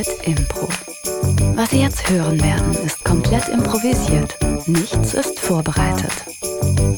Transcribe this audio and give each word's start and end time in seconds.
Arbeit 0.00 0.26
Impro. 0.26 0.68
Was 1.56 1.70
Sie 1.70 1.80
jetzt 1.82 2.08
hören 2.08 2.42
werden, 2.42 2.74
ist 2.86 3.04
komplett 3.04 3.48
improvisiert. 3.48 4.34
Nichts 4.66 5.12
ist 5.12 5.38
vorbereitet. 5.38 6.12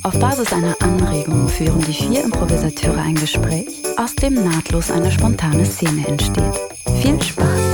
Auf 0.04 0.18
Basis 0.20 0.52
einer 0.52 0.76
Anregung 0.80 1.48
führen 1.48 1.80
die 1.80 1.94
vier 1.94 2.22
Improvisateure 2.22 3.02
ein 3.02 3.16
Gespräch, 3.16 3.66
aus 3.96 4.14
dem 4.14 4.34
nahtlos 4.34 4.92
eine 4.92 5.10
spontane 5.10 5.64
Szene 5.64 6.06
entsteht. 6.06 6.60
Viel 7.00 7.20
Spaß! 7.20 7.71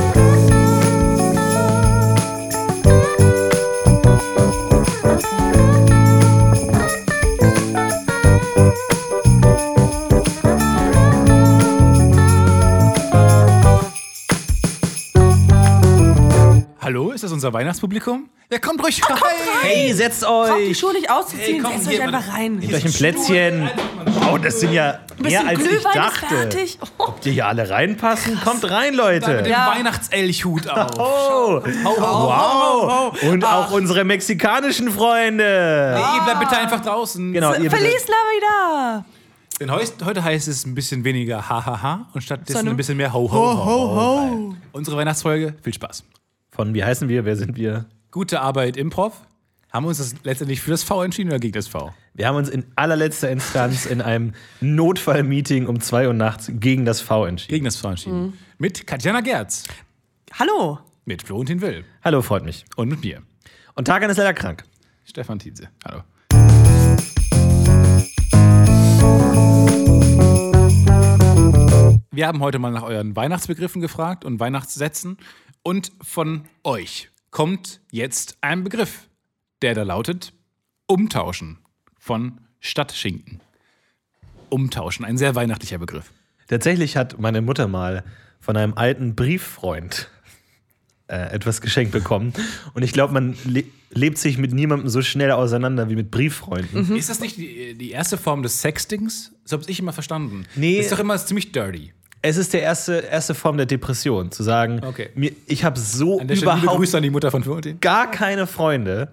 Unser 17.48 17.52
Weihnachtspublikum? 17.58 18.28
Ja, 18.50 18.58
kommt 18.58 18.82
ruhig 18.82 19.00
rein. 19.08 19.18
Hey, 19.60 19.92
setzt 19.92 20.22
Braucht 20.22 20.48
die 20.58 20.70
euch! 20.70 20.78
Schuhe 20.78 20.92
nicht 20.94 21.10
auszuziehen, 21.10 21.62
komm, 21.62 21.72
setzt 21.78 21.88
euch 21.88 22.02
einfach 22.02 22.32
rein. 22.32 22.56
Nehmt 22.56 22.72
euch 22.72 22.84
ein 22.84 22.92
Plätzchen. 22.92 23.68
Oh, 24.30 24.38
das 24.38 24.60
sind 24.60 24.72
ja 24.72 25.00
mehr 25.18 25.46
als 25.46 25.60
ich 25.60 25.68
Glühwein 25.68 25.92
ist 25.92 25.94
dachte. 25.96 26.26
fertig. 26.26 26.78
Oh. 26.98 27.04
Ob 27.08 27.20
die 27.20 27.32
hier 27.32 27.46
alle 27.46 27.68
reinpassen? 27.68 28.40
Kommt 28.42 28.64
rein, 28.70 28.90
Mit 28.90 28.96
Leute. 28.96 29.42
dem 29.42 29.50
Ja. 29.52 29.74
Weihnachtselchhut 29.74 30.66
auf. 30.68 30.90
Oh, 30.98 31.60
wow. 31.84 33.22
Und 33.22 33.44
auch 33.44 33.70
unsere 33.70 34.04
mexikanischen 34.04 34.90
Freunde. 34.90 35.94
Hey, 35.94 36.16
ihr 36.18 36.22
bleibt 36.24 36.40
bitte 36.40 36.56
einfach 36.56 36.80
draußen. 36.80 37.32
Genau, 37.32 37.52
ihr 37.54 37.70
Feliz 37.70 38.06
Navidad! 38.08 39.04
Denn 39.60 39.70
heute 39.72 40.22
heißt 40.24 40.48
es 40.48 40.64
ein 40.64 40.74
bisschen 40.74 41.04
weniger 41.04 41.48
Hahaha 41.48 42.06
und 42.14 42.22
stattdessen 42.22 42.68
ein 42.68 42.76
bisschen 42.76 42.96
mehr 42.96 43.12
Ho 43.12 43.30
Ho 43.30 43.64
Ho. 43.64 43.96
ho. 43.96 44.54
Unsere 44.72 44.96
Weihnachtsfolge, 44.96 45.54
viel 45.62 45.74
Spaß. 45.74 46.04
Von 46.58 46.74
wie 46.74 46.82
heißen 46.82 47.08
wir? 47.08 47.24
Wer 47.24 47.36
sind 47.36 47.54
wir? 47.56 47.86
Gute 48.10 48.40
Arbeit 48.40 48.76
Improv. 48.76 49.12
Haben 49.72 49.84
wir 49.84 49.90
uns 49.90 49.98
das 49.98 50.16
letztendlich 50.24 50.60
für 50.60 50.72
das 50.72 50.82
V 50.82 51.04
entschieden 51.04 51.28
oder 51.30 51.38
gegen 51.38 51.52
das 51.52 51.68
V? 51.68 51.94
Wir 52.14 52.26
haben 52.26 52.34
uns 52.34 52.48
in 52.48 52.64
allerletzter 52.74 53.30
Instanz 53.30 53.86
in 53.86 54.00
einem 54.02 54.32
Notfallmeeting 54.60 55.68
um 55.68 55.80
2 55.80 56.08
Uhr 56.08 56.14
nachts 56.14 56.50
gegen 56.52 56.84
das 56.84 57.00
V 57.00 57.26
entschieden. 57.26 57.50
Gegen 57.52 57.64
das 57.64 57.76
V 57.76 57.90
entschieden. 57.90 58.32
Mit 58.58 58.88
Katjana 58.88 59.20
Gerz, 59.20 59.68
Hallo. 60.36 60.80
mit 61.04 61.22
Florentin 61.22 61.60
Will 61.60 61.84
Hallo, 62.02 62.22
freut 62.22 62.44
mich. 62.44 62.64
und 62.74 62.88
mit 62.88 63.04
mir, 63.04 63.22
Und 63.76 63.84
Tagan 63.84 64.10
ist 64.10 64.16
leider 64.16 64.34
krank. 64.34 64.64
Stefan 65.04 65.38
Tietze. 65.38 65.68
Hallo. 65.84 66.02
Wir 72.10 72.26
haben 72.26 72.40
heute 72.40 72.58
mal 72.58 72.72
nach 72.72 72.82
euren 72.82 73.14
Weihnachtsbegriffen 73.14 73.80
gefragt 73.80 74.24
und 74.24 74.40
Weihnachtssätzen. 74.40 75.18
Und 75.68 75.92
von 76.00 76.44
euch 76.64 77.10
kommt 77.30 77.80
jetzt 77.90 78.38
ein 78.40 78.64
Begriff, 78.64 79.06
der 79.60 79.74
da 79.74 79.82
lautet 79.82 80.32
Umtauschen 80.86 81.58
von 81.98 82.40
Stadtschinken. 82.58 83.42
Umtauschen, 84.48 85.04
ein 85.04 85.18
sehr 85.18 85.34
weihnachtlicher 85.34 85.76
Begriff. 85.76 86.10
Tatsächlich 86.46 86.96
hat 86.96 87.20
meine 87.20 87.42
Mutter 87.42 87.68
mal 87.68 88.02
von 88.40 88.56
einem 88.56 88.72
alten 88.78 89.14
Brieffreund 89.14 90.08
äh, 91.08 91.34
etwas 91.34 91.60
geschenkt 91.60 91.92
bekommen. 91.92 92.32
Und 92.72 92.82
ich 92.82 92.94
glaube, 92.94 93.12
man 93.12 93.36
le 93.44 93.64
lebt 93.90 94.16
sich 94.16 94.38
mit 94.38 94.54
niemandem 94.54 94.88
so 94.88 95.02
schnell 95.02 95.32
auseinander 95.32 95.90
wie 95.90 95.96
mit 95.96 96.10
Brieffreunden. 96.10 96.96
Ist 96.96 97.10
das 97.10 97.20
nicht 97.20 97.36
die, 97.36 97.74
die 97.74 97.90
erste 97.90 98.16
Form 98.16 98.42
des 98.42 98.62
Sextings? 98.62 99.32
So 99.44 99.58
habe 99.58 99.70
ich 99.70 99.80
immer 99.80 99.92
verstanden. 99.92 100.46
Nee. 100.56 100.78
Ist 100.78 100.92
doch 100.92 100.98
immer 100.98 101.18
ziemlich 101.18 101.52
dirty. 101.52 101.92
Es 102.28 102.36
ist 102.36 102.52
die 102.52 102.58
erste, 102.58 102.94
erste 102.94 103.34
Form 103.34 103.56
der 103.56 103.66
Depression, 103.66 104.30
zu 104.30 104.42
sagen, 104.42 104.80
Okay. 104.84 105.08
mir, 105.14 105.32
ich 105.46 105.64
habe 105.64 105.78
so 105.80 106.20
der 106.20 106.36
überhaupt 106.36 106.76
Grüße 106.76 106.96
an 106.96 107.02
die 107.02 107.10
Mutter 107.10 107.30
von 107.30 107.42
Florentin. 107.42 107.80
gar 107.80 108.10
keine 108.10 108.46
Freunde, 108.46 109.08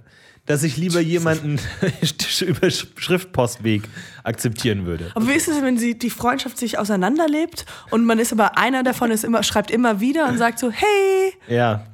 dass 0.45 0.63
ich 0.63 0.75
lieber 0.77 0.99
jemanden 0.99 1.59
über 2.41 2.69
Schriftpostweg 2.69 3.83
akzeptieren 4.23 4.85
würde. 4.85 5.11
Aber 5.15 5.27
wie 5.27 5.31
ist 5.33 5.47
es, 5.47 5.61
wenn 5.61 5.77
sie, 5.77 5.97
die 5.97 6.09
Freundschaft 6.09 6.57
sich 6.57 6.77
auseinanderlebt 6.77 7.65
und 7.89 8.05
man 8.05 8.19
ist 8.19 8.31
aber 8.33 8.57
einer 8.57 8.83
davon 8.83 9.11
ist 9.11 9.23
immer, 9.23 9.43
schreibt 9.43 9.71
immer 9.71 9.99
wieder 10.01 10.27
und 10.27 10.37
sagt 10.37 10.59
so, 10.59 10.69
hey. 10.69 11.33
Ja. 11.47 11.85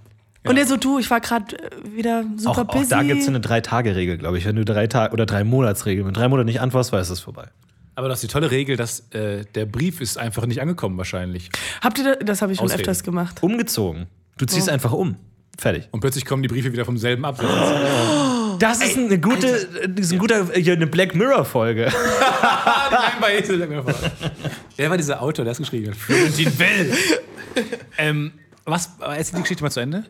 Und 0.43 0.55
der 0.55 0.65
so, 0.65 0.75
du, 0.75 0.97
ich 0.97 1.09
war 1.11 1.21
gerade 1.21 1.55
wieder 1.93 2.21
Auch, 2.21 2.55
super 2.55 2.61
auch 2.61 2.73
busy. 2.73 2.89
da 2.89 3.03
gibt 3.03 3.21
es 3.21 3.27
eine 3.27 3.39
Drei-Tage-Regel, 3.41 4.17
glaube 4.17 4.39
ich. 4.39 4.45
Wenn 4.45 4.55
du 4.55 4.65
drei 4.65 4.87
Tage 4.87 5.13
oder 5.13 5.27
drei 5.27 5.43
Monatsregel, 5.43 6.03
wenn 6.03 6.13
du 6.15 6.19
drei 6.19 6.27
Monate 6.29 6.45
nicht 6.45 6.61
antwortest, 6.61 6.91
war 6.91 6.99
ist 6.99 7.11
es 7.11 7.19
vorbei. 7.19 7.45
Aber 7.95 8.07
das 8.07 8.19
ist 8.19 8.29
die 8.29 8.33
tolle 8.33 8.51
Regel, 8.51 8.77
dass 8.77 9.01
äh, 9.11 9.43
der 9.55 9.65
Brief 9.65 10.01
ist 10.01 10.17
einfach 10.17 10.45
nicht 10.45 10.61
angekommen 10.61 10.97
wahrscheinlich. 10.97 11.49
Habt 11.81 11.97
ihr 11.99 12.03
das, 12.05 12.17
das 12.25 12.41
habe 12.41 12.51
ich 12.53 12.57
schon 12.57 12.65
Ausreden. 12.65 12.81
öfters 12.81 13.03
gemacht. 13.03 13.43
Umgezogen. 13.43 14.07
Du 14.37 14.45
ziehst 14.45 14.69
einfach 14.69 14.91
um. 14.93 15.17
Fertig. 15.57 15.89
Und 15.91 15.99
plötzlich 15.99 16.25
kommen 16.25 16.41
die 16.41 16.47
Briefe 16.47 16.71
wieder 16.71 16.85
vom 16.85 16.97
selben 16.97 17.25
Absatz. 17.25 17.49
Das 18.59 18.79
ist 18.83 18.95
eine 18.95 19.19
gute, 19.19 19.67
das 19.89 20.05
ist 20.05 20.13
ein 20.13 20.19
guter, 20.19 20.45
hier 20.53 20.73
eine 20.73 20.85
Black 20.85 21.15
Mirror-Folge. 21.15 21.91
Wer 24.77 24.89
war 24.89 24.97
dieser 24.97 25.19
Autor, 25.19 25.45
der 25.45 25.53
es 25.53 25.57
geschrieben 25.57 25.89
hat? 25.89 25.95
Florentin 25.97 26.59
Will. 26.59 26.93
ähm, 27.97 28.33
was, 28.65 28.91
erzähl 28.99 29.37
die 29.37 29.41
Geschichte 29.41 29.63
mal 29.63 29.71
zu 29.71 29.79
Ende. 29.79 30.05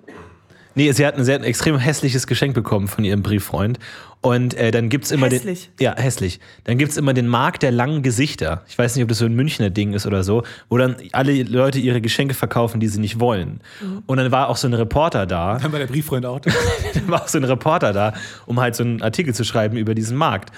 Nee, 0.76 0.92
sie 0.94 1.06
hat 1.06 1.16
ein 1.18 1.24
sehr 1.26 1.42
extrem 1.44 1.78
hässliches 1.78 2.28
Geschenk 2.28 2.54
bekommen 2.54 2.88
von 2.88 3.04
ihrem 3.04 3.22
Brieffreund. 3.24 3.78
Und 4.24 4.54
äh, 4.54 4.70
dann 4.70 4.90
gibt's 4.90 5.09
immer 5.09 5.28
Hässlich? 5.30 5.72
den. 5.80 5.84
Ja, 5.84 5.96
hässlich. 5.98 6.40
Dann 6.66 6.78
gibt's 6.78 6.96
immer 6.96 7.12
den 7.16 7.28
Markt 7.28 7.64
der 7.64 7.72
langen 7.72 8.04
Gesichter. 8.04 8.64
Ich 8.70 8.78
weiß 8.78 8.96
nicht, 8.96 9.02
ob 9.02 9.09
das 9.09 9.18
so 9.18 9.26
ein 9.26 9.34
Münchner 9.34 9.72
Ding 9.72 9.94
ist 9.94 10.06
oder 10.06 10.24
so, 10.24 10.44
wo 10.70 10.78
dann 10.78 10.96
alle 11.12 11.42
Leute 11.42 11.80
ihre 11.80 12.02
Geschenke 12.02 12.36
verkaufen, 12.36 12.80
die 12.80 12.88
sie 12.88 13.00
nicht 13.00 13.20
wollen. 13.20 13.62
Und 14.06 14.18
dann 14.18 14.32
war 14.32 14.50
auch 14.50 14.58
so 14.58 14.68
ein 14.68 14.76
Reporter 14.76 15.26
da. 15.26 15.58
Dann 15.58 15.72
war 15.72 15.80
der 15.80 15.88
Brieffreund 15.88 16.28
auch 16.28 16.40
da. 16.40 16.52
dann 16.94 17.08
war 17.09 17.24
auch 17.24 17.28
so 17.28 17.40
ein 17.40 17.44
Reporter 17.46 17.94
da, 17.94 18.14
um 18.46 18.59
halt 18.59 18.76
so 18.76 18.84
einen 18.84 19.02
Artikel 19.02 19.34
zu 19.34 19.44
schreiben 19.44 19.76
über 19.76 19.96
diesen 19.96 20.16
Markt. 20.18 20.52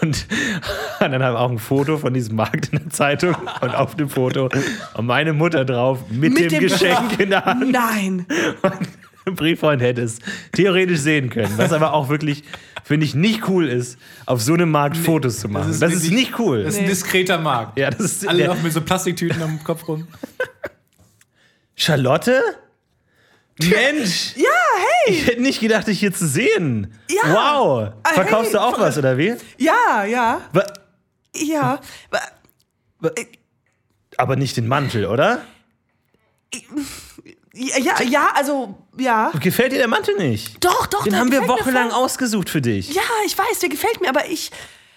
Und 0.00 0.26
dann 0.98 1.12
haben 1.12 1.20
wir 1.20 1.38
auch 1.38 1.50
ein 1.50 1.58
Foto 1.58 1.98
von 1.98 2.14
diesem 2.14 2.36
Markt 2.36 2.70
in 2.72 2.78
der 2.78 2.88
Zeitung 2.90 3.36
und 3.60 3.74
auf 3.74 3.96
dem 3.96 4.08
Foto 4.08 4.48
und 4.94 5.04
meine 5.06 5.34
Mutter 5.34 5.66
drauf 5.66 5.98
mit, 6.08 6.32
Mit 6.32 6.38
dem, 6.44 6.48
dem- 6.48 6.60
Geschenk 6.60 7.20
in 7.20 7.28
der 7.30 7.44
Hand. 7.44 7.70
Nein. 7.70 8.24
Und 8.62 8.88
Brieffreund 9.36 9.80
hätte 9.82 10.02
es 10.02 10.18
theoretisch 10.52 11.00
sehen 11.00 11.30
können. 11.30 11.56
Was 11.56 11.72
aber 11.72 11.92
auch 11.94 12.08
wirklich, 12.08 12.44
finde 12.84 13.06
ich, 13.06 13.14
nicht 13.14 13.48
cool 13.48 13.68
ist, 13.68 13.98
auf 14.26 14.42
so 14.42 14.54
einem 14.54 14.70
Markt 14.70 14.96
Fotos 14.96 15.38
zu 15.40 15.48
machen. 15.48 15.68
Das 15.80 15.92
ist, 15.92 16.02
wirklich- 16.04 16.10
nicht 16.12 16.38
cool. 16.38 16.64
Das 16.64 16.74
ist 16.74 16.80
ein 16.80 16.86
diskreter 16.86 17.38
Markt. 17.38 17.78
ja, 17.78 17.90
das 17.90 18.00
ist 18.00 18.28
Alle 18.28 18.46
laufen 18.46 18.62
mit 18.62 18.72
so 18.72 18.80
Plastiktüten 18.80 19.42
am 19.42 19.62
Kopf 19.64 19.86
rum. 19.88 20.06
Charlotte? 21.76 22.40
Mensch! 23.60 24.34
Ja, 24.36 24.50
hey. 25.06 25.14
Ich 25.14 25.26
hätte 25.26 25.42
nicht 25.42 25.60
gedacht, 25.60 25.86
dich 25.86 26.00
hier 26.00 26.12
zu 26.12 26.26
sehen. 26.26 26.92
Ja. 27.08 27.32
Wow! 27.32 27.92
Ah, 28.02 28.08
Verkaufst 28.14 28.52
hey, 28.52 28.58
du 28.58 28.60
auch 28.62 28.78
was, 28.80 28.98
oder 28.98 29.16
wie? 29.16 29.34
Ja, 29.58 30.04
ja. 30.04 30.40
Wa- 30.52 30.66
Ja. 31.36 31.80
Aber 34.16 34.36
nicht 34.36 34.56
den 34.56 34.66
Mantel, 34.68 35.06
oder? 35.06 35.42
Ja, 36.52 36.60
ja, 37.54 38.02
ja, 38.02 38.30
also, 38.34 38.74
ja. 38.98 39.30
Gefällt 39.40 39.72
dir 39.72 39.78
der 39.78 39.88
Mantel 39.88 40.16
nicht? 40.16 40.62
Doch, 40.64 40.86
doch. 40.86 41.04
Den 41.04 41.16
haben 41.18 41.30
wir 41.32 41.46
wochenlang 41.48 41.90
ausgesucht 41.92 42.50
für 42.50 42.60
dich. 42.60 42.92
Ja, 42.94 43.02
ich 43.26 43.36
weiß, 43.38 43.60
der 43.60 43.68
gefällt 43.68 44.00
mir, 44.00 44.08
aber 44.08 44.26
ich 44.28 44.50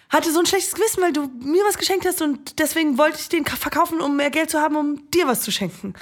hatte 0.09 0.31
so 0.31 0.39
ein 0.39 0.45
schlechtes 0.45 0.73
Gewissen, 0.73 1.01
weil 1.03 1.13
du 1.13 1.29
mir 1.43 1.63
was 1.67 1.77
geschenkt 1.77 2.05
hast 2.05 2.21
und 2.21 2.59
deswegen 2.59 2.97
wollte 2.97 3.19
ich 3.19 3.29
den 3.29 3.43
ka- 3.43 3.57
verkaufen, 3.57 3.99
um 4.01 4.15
mehr 4.15 4.29
Geld 4.29 4.49
zu 4.49 4.59
haben, 4.59 4.75
um 4.75 5.09
dir 5.11 5.27
was 5.27 5.41
zu 5.41 5.51
schenken. 5.51 5.93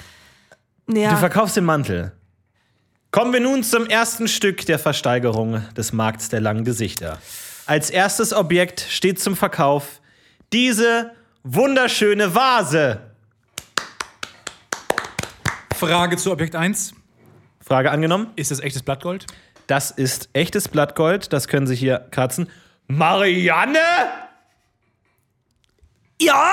Ja. 0.88 1.10
Du 1.10 1.16
verkaufst 1.16 1.56
den 1.56 1.64
Mantel. 1.64 2.12
Kommen 3.10 3.32
wir 3.32 3.40
nun 3.40 3.62
zum 3.64 3.86
ersten 3.86 4.28
Stück 4.28 4.64
der 4.66 4.78
Versteigerung 4.78 5.62
des 5.76 5.92
Markts 5.92 6.28
der 6.28 6.40
langen 6.40 6.64
Gesichter. 6.64 7.18
Als 7.66 7.90
erstes 7.90 8.32
Objekt 8.32 8.86
steht 8.88 9.20
zum 9.20 9.34
Verkauf 9.36 10.00
diese 10.52 11.12
wunderschöne 11.42 12.34
Vase. 12.34 13.00
Frage 15.78 16.16
zu 16.16 16.32
Objekt 16.32 16.54
1. 16.56 16.94
Frage 17.64 17.90
angenommen. 17.90 18.32
Ist 18.36 18.50
das 18.50 18.60
echtes 18.60 18.82
Blattgold? 18.82 19.26
Das 19.66 19.90
ist 19.90 20.28
echtes 20.32 20.68
Blattgold. 20.68 21.32
Das 21.32 21.48
können 21.48 21.66
Sie 21.66 21.74
hier 21.74 22.06
kratzen. 22.10 22.48
Marianne? 22.86 23.78
ja? 26.20 26.52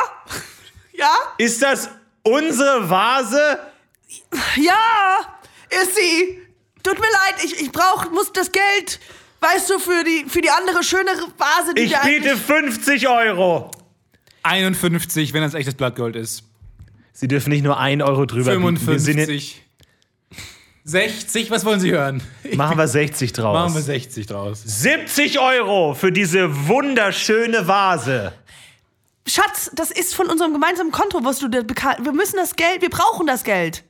Ja? 0.93 1.11
Ist 1.37 1.61
das 1.61 1.89
unsere 2.23 2.89
Vase? 2.89 3.59
Ja! 4.55 5.19
Ist 5.69 5.95
sie! 5.95 6.39
Tut 6.83 6.99
mir 6.99 7.07
leid, 7.11 7.43
ich, 7.43 7.61
ich 7.61 7.71
brauch, 7.71 8.11
muss 8.11 8.31
das 8.33 8.51
Geld, 8.51 8.99
weißt 9.39 9.69
du, 9.69 9.79
für 9.79 10.03
die, 10.03 10.25
für 10.27 10.41
die 10.41 10.49
andere 10.49 10.83
schönere 10.83 11.27
Vase, 11.37 11.73
die 11.75 11.83
Ich 11.83 11.91
wir 11.91 11.99
biete 12.01 12.29
eigentlich- 12.31 12.41
50 12.45 13.07
Euro. 13.07 13.71
51, 14.43 15.31
wenn 15.33 15.41
das 15.43 15.53
echtes 15.53 15.75
Blattgold 15.75 16.15
ist. 16.17 16.43
Sie 17.13 17.27
dürfen 17.27 17.49
nicht 17.51 17.63
nur 17.63 17.79
1 17.79 18.01
Euro 18.03 18.25
drüber 18.25 18.55
bieten. 18.57 18.87
Wir 18.87 18.99
sind 18.99 19.17
jetzt, 19.19 19.27
55. 19.29 19.61
60, 20.85 21.51
was 21.51 21.63
wollen 21.63 21.79
Sie 21.79 21.91
hören? 21.91 22.21
machen 22.55 22.77
wir 22.77 22.87
60 22.87 23.31
draus. 23.33 23.53
Machen 23.55 23.75
wir 23.75 23.81
60 23.81 24.25
draus. 24.25 24.61
70 24.65 25.39
Euro 25.39 25.93
für 25.93 26.11
diese 26.11 26.67
wunderschöne 26.67 27.67
Vase. 27.67 28.33
Schatz, 29.25 29.71
das 29.73 29.91
ist 29.91 30.13
von 30.15 30.27
unserem 30.27 30.51
gemeinsamen 30.51 30.91
Konto, 30.91 31.23
was 31.23 31.39
du 31.39 31.47
da 31.47 31.59
beka- 31.59 32.03
Wir 32.03 32.11
müssen 32.11 32.35
das 32.35 32.55
Geld, 32.57 32.81
wir 32.81 32.89
brauchen 32.89 33.25
das 33.27 33.43
Geld. 33.45 33.83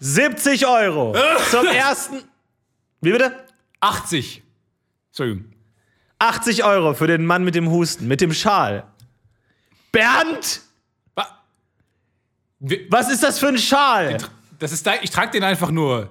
70 0.00 0.66
Euro. 0.66 1.16
Zum 1.50 1.66
ersten. 1.66 2.16
Wie 3.00 3.12
bitte? 3.12 3.32
80. 3.80 4.42
Entschuldigung. 5.08 5.50
80 6.18 6.64
Euro 6.64 6.92
für 6.92 7.06
den 7.06 7.24
Mann 7.24 7.44
mit 7.44 7.54
dem 7.54 7.70
Husten, 7.70 8.06
mit 8.08 8.20
dem 8.20 8.34
Schal. 8.34 8.84
Bernd! 9.92 10.60
Was 12.60 13.10
ist 13.10 13.22
das 13.22 13.38
für 13.38 13.48
ein 13.48 13.58
Schal? 13.58 14.18
Das 14.58 14.72
ist 14.72 14.86
dein, 14.86 15.00
ich 15.02 15.10
trage 15.10 15.32
den 15.32 15.44
einfach 15.44 15.70
nur. 15.70 16.08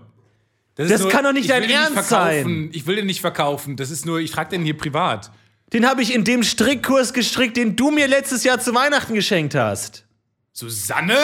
ist 0.77 0.91
Das 0.91 1.07
kann 1.09 1.23
doch 1.23 1.33
nicht 1.33 1.45
ich 1.45 1.49
dein 1.49 1.69
Ernst 1.69 1.93
verkaufen. 1.93 2.69
Ich 2.73 2.85
will 2.85 2.97
den 2.97 3.07
nicht 3.07 3.21
verkaufen. 3.21 3.75
Das 3.75 3.89
ist 3.89 4.05
nur, 4.05 4.19
ich 4.19 4.31
trage 4.31 4.51
den 4.51 4.63
hier 4.63 4.77
privat. 4.77 5.31
Den 5.73 5.87
habe 5.87 6.01
ich 6.03 6.13
in 6.13 6.23
dem 6.23 6.43
Strickkurs 6.43 7.13
gestrickt, 7.13 7.57
den 7.57 7.75
du 7.75 7.89
mir 7.89 8.07
letztes 8.07 8.43
Jahr 8.43 8.59
zu 8.59 8.73
Weihnachten 8.75 9.15
geschenkt 9.15 9.55
hast. 9.55 10.05
Susanne? 10.53 11.17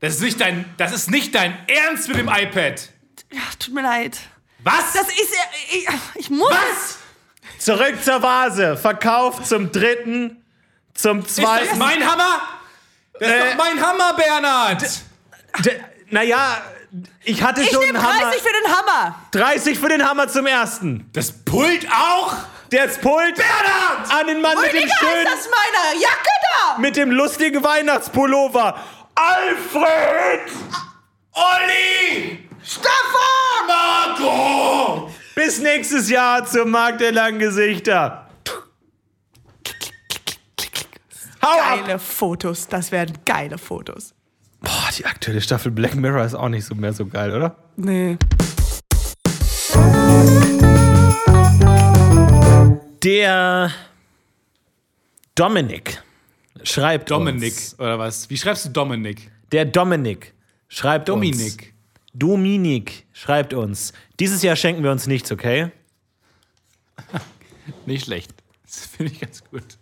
Das 0.00 0.14
ist 0.14 0.20
nicht 0.20 0.40
dein, 0.40 0.66
das 0.76 0.92
ist 0.92 1.10
nicht 1.10 1.34
dein 1.34 1.56
Ernst 1.66 2.08
mit 2.08 2.18
dem 2.18 2.28
iPad. 2.28 2.90
Ja, 3.32 3.40
tut 3.58 3.74
mir 3.74 3.82
leid. 3.82 4.18
Was? 4.62 4.92
Das 4.92 5.08
ist 5.08 5.32
ja. 5.32 5.78
Ich, 6.14 6.20
ich 6.20 6.30
muss. 6.30 6.50
Was? 6.50 6.98
Zurück 7.58 8.02
zur 8.04 8.22
Vase. 8.22 8.76
Verkauft 8.76 9.46
zum 9.46 9.72
dritten, 9.72 10.44
zum 10.94 11.20
Ist 11.20 11.36
zweiten. 11.36 11.68
das 11.70 11.78
mein 11.78 12.06
Hammer? 12.06 12.40
Das 13.20 13.28
ist 13.28 13.34
Äh, 13.34 13.50
doch 13.50 13.56
mein 13.56 13.80
Hammer, 13.86 14.14
Bernhard. 14.14 14.82
Naja, 16.10 16.58
ich 17.24 17.42
hatte 17.42 17.62
Ich 17.62 17.70
schon 17.70 17.84
nehme 17.84 17.98
einen 17.98 18.08
30 18.08 18.22
Hammer. 18.22 18.32
für 18.32 18.52
den 18.62 18.76
Hammer. 18.76 19.14
30 19.32 19.78
für 19.78 19.88
den 19.88 20.08
Hammer 20.08 20.28
zum 20.28 20.46
ersten. 20.46 21.10
Das 21.12 21.32
Pult 21.32 21.86
auch? 21.90 22.34
Das 22.70 22.98
Pult 22.98 23.36
Bernhard! 23.36 24.12
an 24.20 24.26
den 24.26 24.40
Mann 24.40 24.54
mit 24.60 24.72
dem 24.72 24.78
Rüdiger, 24.78 24.86
ist 24.86 24.98
schönen, 24.98 25.24
das 25.24 25.48
meine 25.48 26.00
Jacke 26.00 26.28
da? 26.74 26.78
mit 26.78 26.96
dem 26.96 27.10
lustigen 27.12 27.62
Weihnachtspullover. 27.62 28.80
Alfred! 29.14 30.40
Olli! 31.32 32.48
Stefan! 32.64 33.66
Marco! 33.68 35.10
Bis 35.34 35.58
nächstes 35.58 36.08
Jahr 36.10 36.44
zum 36.44 36.70
Markt 36.70 37.00
der 37.00 37.12
langen 37.12 37.38
Gesichter. 37.38 38.25
Hau 41.46 41.60
ab! 41.60 41.86
Geile 41.86 41.98
Fotos. 42.00 42.66
Das 42.66 42.90
werden 42.90 43.18
geile 43.24 43.56
Fotos. 43.56 44.14
Boah, 44.62 44.88
die 44.98 45.06
aktuelle 45.06 45.40
Staffel 45.40 45.70
Black 45.70 45.94
Mirror 45.94 46.24
ist 46.24 46.34
auch 46.34 46.48
nicht 46.48 46.64
so 46.64 46.74
mehr 46.74 46.92
so 46.92 47.06
geil, 47.06 47.32
oder? 47.32 47.56
Nee. 47.76 48.18
Der 53.04 53.70
Dominik 55.36 56.02
schreibt 56.64 57.12
Dominik, 57.12 57.52
Uns. 57.52 57.78
oder 57.78 58.00
was? 58.00 58.28
Wie 58.28 58.36
schreibst 58.36 58.64
du 58.64 58.70
Dominik? 58.70 59.30
Der 59.52 59.66
Dominik 59.66 60.34
schreibt 60.66 61.08
uns. 61.08 61.14
Dominik. 61.14 61.74
Dominik 62.12 63.06
schreibt 63.12 63.54
uns. 63.54 63.92
Dieses 64.18 64.42
Jahr 64.42 64.56
schenken 64.56 64.82
wir 64.82 64.90
uns 64.90 65.06
nichts, 65.06 65.30
okay? 65.30 65.70
Nicht 67.86 68.06
schlecht. 68.06 68.34
Das 68.64 68.86
finde 68.86 69.12
ich 69.12 69.20
ganz 69.20 69.44
gut. 69.44 69.78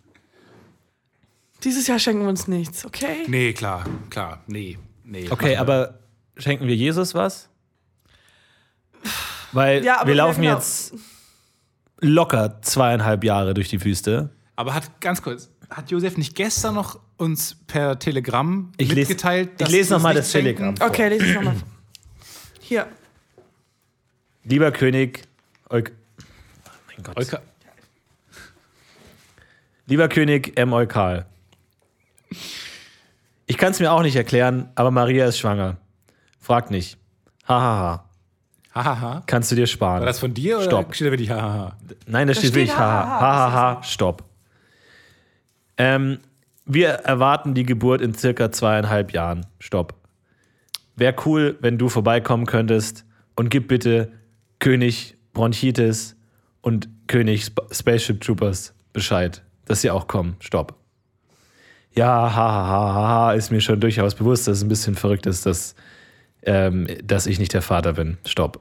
Dieses 1.65 1.87
Jahr 1.87 1.99
schenken 1.99 2.21
wir 2.21 2.29
uns 2.29 2.47
nichts, 2.47 2.85
okay? 2.85 3.25
Nee, 3.27 3.51
klar, 3.53 3.85
klar. 4.09 4.41
Nee, 4.47 4.77
nee. 5.03 5.27
Okay, 5.29 5.57
aber 5.57 5.99
schenken 6.37 6.67
wir 6.67 6.75
Jesus 6.75 7.13
was? 7.15 7.49
Weil 9.51 9.83
Ja, 9.83 10.01
wir 10.05 10.13
ja, 10.15 10.25
laufen 10.25 10.41
genau. 10.43 10.55
jetzt 10.55 10.93
locker 11.99 12.61
zweieinhalb 12.61 13.23
Jahre 13.23 13.53
durch 13.53 13.69
die 13.69 13.83
Wüste. 13.83 14.29
Aber 14.55 14.73
hat, 14.73 15.01
ganz 15.01 15.21
kurz, 15.21 15.49
hat 15.69 15.89
Josef 15.91 16.17
nicht 16.17 16.35
gestern 16.35 16.75
noch 16.75 16.99
uns 17.17 17.55
per 17.67 17.97
Telegramm 17.97 18.71
Ich 18.77 18.89
lese- 18.89 19.09
mitgeteilt, 19.11 19.49
ich 19.53 19.57
dass 19.57 19.71
lese 19.71 19.89
wir 19.91 19.95
noch 19.97 20.03
mal 20.03 20.09
uns 20.09 20.19
das 20.19 20.31
schenken? 20.31 20.57
Telegramm. 20.75 20.87
Okay, 20.89 21.07
lese 21.09 21.25
es 21.29 21.35
nochmal. 21.35 21.55
Hier. 22.61 22.87
Lieber 24.43 24.71
König, 24.71 25.23
Euk 25.69 25.91
oh 25.91 26.69
mein 26.87 27.03
Gott. 27.03 27.17
Olka, 27.17 27.41
Lieber 29.87 30.07
König 30.09 30.57
M. 30.59 30.73
Eukal. 30.73 31.25
Ich 33.47 33.57
kann 33.57 33.71
es 33.71 33.79
mir 33.79 33.91
auch 33.91 34.01
nicht 34.01 34.15
erklären, 34.15 34.69
aber 34.75 34.91
Maria 34.91 35.25
ist 35.27 35.37
schwanger. 35.37 35.77
Frag 36.39 36.71
nicht. 36.71 36.97
Hahaha. 37.47 38.05
hahaha. 38.73 39.23
Kannst 39.27 39.51
du 39.51 39.55
dir 39.55 39.67
sparen. 39.67 39.99
War 39.99 40.07
das 40.07 40.19
von 40.19 40.33
dir 40.33 40.57
oder 40.57 40.65
Stopp. 40.65 40.95
steht 40.95 41.07
da 41.07 41.11
wirklich 41.11 41.29
hahaha? 41.29 41.77
Nein, 42.07 42.27
da 42.27 42.33
steht 42.33 42.45
steht 42.45 42.55
wirklich 42.55 42.75
haha. 42.77 43.05
hahaha, 43.19 43.51
Hahaha. 43.51 43.83
Stopp. 43.83 44.23
Ähm, 45.77 46.19
wir 46.65 46.89
erwarten 46.89 47.53
die 47.53 47.63
Geburt 47.65 48.01
in 48.01 48.15
circa 48.15 48.51
zweieinhalb 48.51 49.11
Jahren. 49.13 49.45
Stopp. 49.59 49.93
Wäre 50.95 51.15
cool, 51.25 51.57
wenn 51.61 51.77
du 51.77 51.89
vorbeikommen 51.89 52.45
könntest 52.45 53.05
und 53.35 53.49
gib 53.49 53.67
bitte 53.67 54.11
König 54.59 55.17
Bronchitis 55.33 56.15
und 56.61 56.87
König 57.07 57.41
Sp 57.45 57.61
Spaceship 57.71 58.21
Troopers 58.21 58.73
Bescheid, 58.93 59.43
dass 59.65 59.81
sie 59.81 59.91
auch 59.91 60.07
kommen. 60.07 60.37
Stopp. 60.39 60.73
Ja, 61.97 62.07
hahaha, 62.07 62.67
ha, 62.67 62.93
ha, 62.93 63.07
ha, 63.07 63.33
ist 63.33 63.51
mir 63.51 63.61
schon 63.61 63.79
durchaus 63.79 64.15
bewusst, 64.15 64.47
dass 64.47 64.57
es 64.57 64.63
ein 64.63 64.69
bisschen 64.69 64.95
verrückt 64.95 65.25
ist, 65.25 65.45
dass, 65.45 65.75
ähm, 66.43 66.87
dass 67.03 67.25
ich 67.25 67.39
nicht 67.39 67.53
der 67.53 67.61
Vater 67.61 67.93
bin. 67.93 68.17
Stopp. 68.25 68.59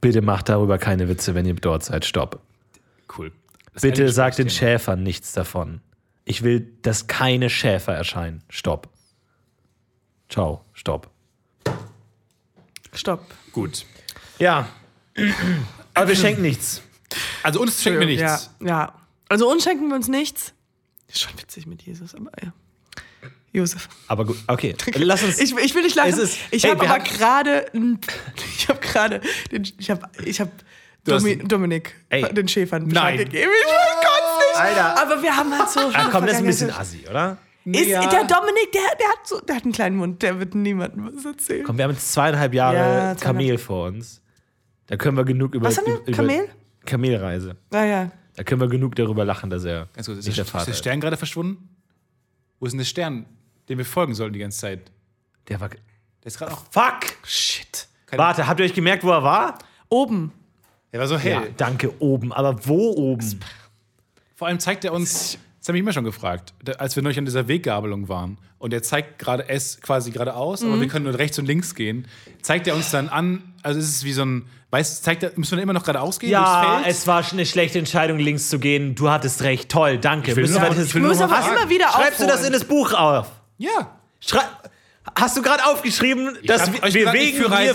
Bitte 0.00 0.20
macht 0.22 0.48
darüber 0.48 0.78
keine 0.78 1.08
Witze, 1.08 1.34
wenn 1.34 1.46
ihr 1.46 1.54
dort 1.54 1.84
seid. 1.84 2.04
Stopp. 2.04 2.40
Cool. 3.16 3.32
Das 3.72 3.82
Bitte 3.82 4.10
sagt 4.10 4.38
den. 4.38 4.50
Schäfern 4.50 5.02
nichts 5.02 5.32
davon. 5.32 5.80
Ich 6.24 6.42
will, 6.42 6.66
dass 6.82 7.06
keine 7.06 7.50
Schäfer 7.50 7.94
erscheinen. 7.94 8.42
Stopp. 8.48 8.88
Ciao. 10.28 10.64
Stopp. 10.74 11.10
Stopp. 12.92 13.24
Gut. 13.52 13.84
Ja. 14.38 14.68
Aber 15.94 16.08
wir 16.08 16.16
schenken 16.16 16.42
nichts. 16.42 16.82
Also 17.42 17.60
uns 17.60 17.82
schenkt 17.82 17.98
mir 17.98 18.06
nichts. 18.06 18.50
Ja, 18.60 18.66
ja. 18.66 18.94
Also 19.28 19.50
uns 19.50 19.64
schenken 19.64 19.88
wir 19.88 19.96
uns 19.96 20.08
nichts. 20.08 20.54
Ist 21.10 21.20
schon 21.20 21.32
witzig 21.40 21.66
mit 21.66 21.82
Jesus, 21.82 22.14
aber 22.14 22.30
ja. 22.42 22.52
Josef. 23.52 23.88
Aber 24.06 24.24
gut, 24.24 24.36
okay. 24.46 24.76
Lass 24.96 25.22
uns. 25.24 25.40
Ich, 25.40 25.56
ich 25.56 25.74
will 25.74 25.82
nicht 25.82 25.96
lachen. 25.96 26.10
Ist- 26.10 26.38
ich 26.52 26.62
hey, 26.62 26.70
habe 26.70 26.88
aber 26.88 26.98
gerade. 27.00 27.66
Ich 28.56 28.68
habe 28.68 28.78
gerade. 28.80 29.20
den- 29.50 29.68
Ich 29.78 29.90
habe. 29.90 30.02
Ich 30.24 30.40
hast- 30.40 30.50
Domi, 31.04 31.38
Dominik, 31.38 31.94
Ey. 32.10 32.22
den 32.34 32.46
Schäfern 32.46 32.86
Bescheid 32.86 33.16
Nein. 33.16 33.24
gegeben. 33.24 33.50
Ich 33.50 34.06
konnte 34.06 34.38
nicht. 34.52 34.60
Alter. 34.60 35.02
Aber 35.02 35.22
wir 35.22 35.34
haben 35.36 35.58
halt 35.58 35.68
so. 35.70 35.80
Ah, 35.92 36.08
komm, 36.12 36.26
das 36.26 36.34
ist 36.34 36.38
ein 36.40 36.44
bisschen 36.46 36.70
assi, 36.70 37.04
oder? 37.08 37.38
Ist 37.64 37.86
Ja. 37.88 38.00
der 38.06 38.24
Dominik, 38.24 38.70
der, 38.72 38.82
der 39.00 39.08
hat 39.08 39.26
so, 39.26 39.40
der 39.40 39.56
hat 39.56 39.64
einen 39.64 39.72
kleinen 39.72 39.96
Mund, 39.96 40.22
der 40.22 40.38
wird 40.38 40.54
niemandem 40.54 41.10
was 41.14 41.24
erzählen. 41.24 41.64
Komm, 41.64 41.76
wir 41.78 41.84
haben 41.84 41.92
jetzt 41.92 42.12
zweieinhalb 42.12 42.54
Jahre 42.54 42.76
Ja, 42.76 42.82
zweieinhalb- 43.16 43.20
Kamel 43.20 43.58
vor 43.58 43.86
uns. 43.88 44.20
Da 44.86 44.96
können 44.96 45.16
wir 45.16 45.24
genug 45.24 45.54
über. 45.54 45.66
Was 45.66 45.78
haben 45.78 45.86
wir? 45.86 46.00
über 46.00 46.12
Kamel? 46.12 46.48
Kamelreise. 46.86 47.56
Naja. 47.70 48.10
Da 48.40 48.44
können 48.44 48.62
wir 48.62 48.68
genug 48.68 48.94
darüber 48.94 49.22
lachen, 49.26 49.50
dass 49.50 49.64
er 49.64 49.88
Ganz 49.92 50.06
kurz, 50.06 50.20
ist, 50.20 50.24
nicht 50.24 50.28
der, 50.28 50.32
der 50.36 50.44
ist 50.44 50.50
Vater 50.50 50.64
der 50.64 50.72
ist. 50.72 50.78
Stern 50.78 50.98
gerade 50.98 51.18
verschwunden? 51.18 51.68
Wo 52.58 52.64
ist 52.64 52.72
denn 52.72 52.78
der 52.78 52.86
Stern, 52.86 53.26
dem 53.68 53.76
wir 53.76 53.84
folgen 53.84 54.14
sollten 54.14 54.32
die 54.32 54.38
ganze 54.38 54.60
Zeit? 54.60 54.90
Der 55.48 55.60
war. 55.60 55.68
Der 55.68 55.78
ist 56.24 56.38
gerade 56.38 56.50
auch. 56.50 56.64
Fuck! 56.70 57.18
Shit. 57.22 57.86
Warte, 58.10 58.46
habt 58.46 58.58
ihr 58.58 58.64
euch 58.64 58.72
gemerkt, 58.72 59.04
wo 59.04 59.10
er 59.10 59.22
war? 59.22 59.58
Oben. 59.90 60.32
Der 60.90 61.00
war 61.00 61.06
so 61.06 61.18
hell. 61.18 61.32
Ja, 61.32 61.42
danke, 61.54 61.92
oben. 62.00 62.32
Aber 62.32 62.66
wo 62.66 62.92
oben? 62.92 63.40
Vor 64.36 64.48
allem 64.48 64.58
zeigt 64.58 64.86
er 64.86 64.94
uns, 64.94 65.36
das 65.60 65.68
habe 65.68 65.78
ich 65.78 65.82
immer 65.82 65.92
schon 65.92 66.04
gefragt, 66.04 66.54
als 66.78 66.96
wir 66.96 67.02
neulich 67.02 67.18
an 67.18 67.26
dieser 67.26 67.46
Weggabelung 67.46 68.08
waren 68.08 68.38
und 68.58 68.72
er 68.72 68.82
zeigt 68.82 69.18
gerade 69.18 69.48
es 69.48 69.80
quasi 69.80 70.10
geradeaus, 70.10 70.62
Mhm. 70.62 70.72
aber 70.72 70.80
wir 70.80 70.88
können 70.88 71.04
nur 71.04 71.18
rechts 71.18 71.38
und 71.38 71.44
links 71.46 71.74
gehen, 71.74 72.06
zeigt 72.42 72.66
er 72.66 72.74
uns 72.74 72.90
dann 72.90 73.08
an, 73.08 73.42
also 73.62 73.78
es 73.78 73.88
ist 73.88 74.04
wie 74.04 74.12
so 74.12 74.22
ein, 74.24 74.46
weißt 74.70 75.04
zeigt 75.04 75.22
er, 75.22 75.32
müssen 75.36 75.56
wir 75.56 75.62
immer 75.62 75.72
noch 75.74 75.82
geradeaus 75.84 76.18
gehen 76.18 76.30
Ja, 76.30 76.62
durchs 76.62 76.82
Feld? 76.84 76.96
es 76.96 77.06
war 77.06 77.24
eine 77.32 77.44
schlechte 77.46 77.78
Entscheidung, 77.78 78.18
links 78.18 78.48
zu 78.48 78.58
gehen. 78.58 78.94
Du 78.94 79.10
hattest 79.10 79.42
recht. 79.42 79.68
Toll, 79.70 79.98
danke. 79.98 80.34
will 80.34 80.42
Müssen 80.44 80.54
nur- 80.54 80.62
wir 80.62 80.68
das- 80.74 80.86
ich 80.86 80.94
will 80.94 81.02
nur 81.02 81.10
aber 81.12 81.28
fragen. 81.28 81.56
immer 81.56 81.68
wieder 81.70 81.88
Schreibst 81.88 82.20
du 82.20 82.24
das 82.24 82.34
aufholen. 82.36 82.46
in 82.54 82.58
das 82.58 82.64
Buch 82.68 82.92
auf? 82.94 83.30
Ja. 83.58 83.98
Schrei 84.20 84.42
Hast 85.18 85.36
du 85.36 85.42
gerade 85.42 85.64
aufgeschrieben, 85.64 86.36
dass 86.44 86.62
hab 86.62 86.72
wir, 86.74 86.82
wir 86.94 87.06
ich 87.06 87.12
wegen 87.12 87.36
führe 87.38 87.48
mir 87.50 87.74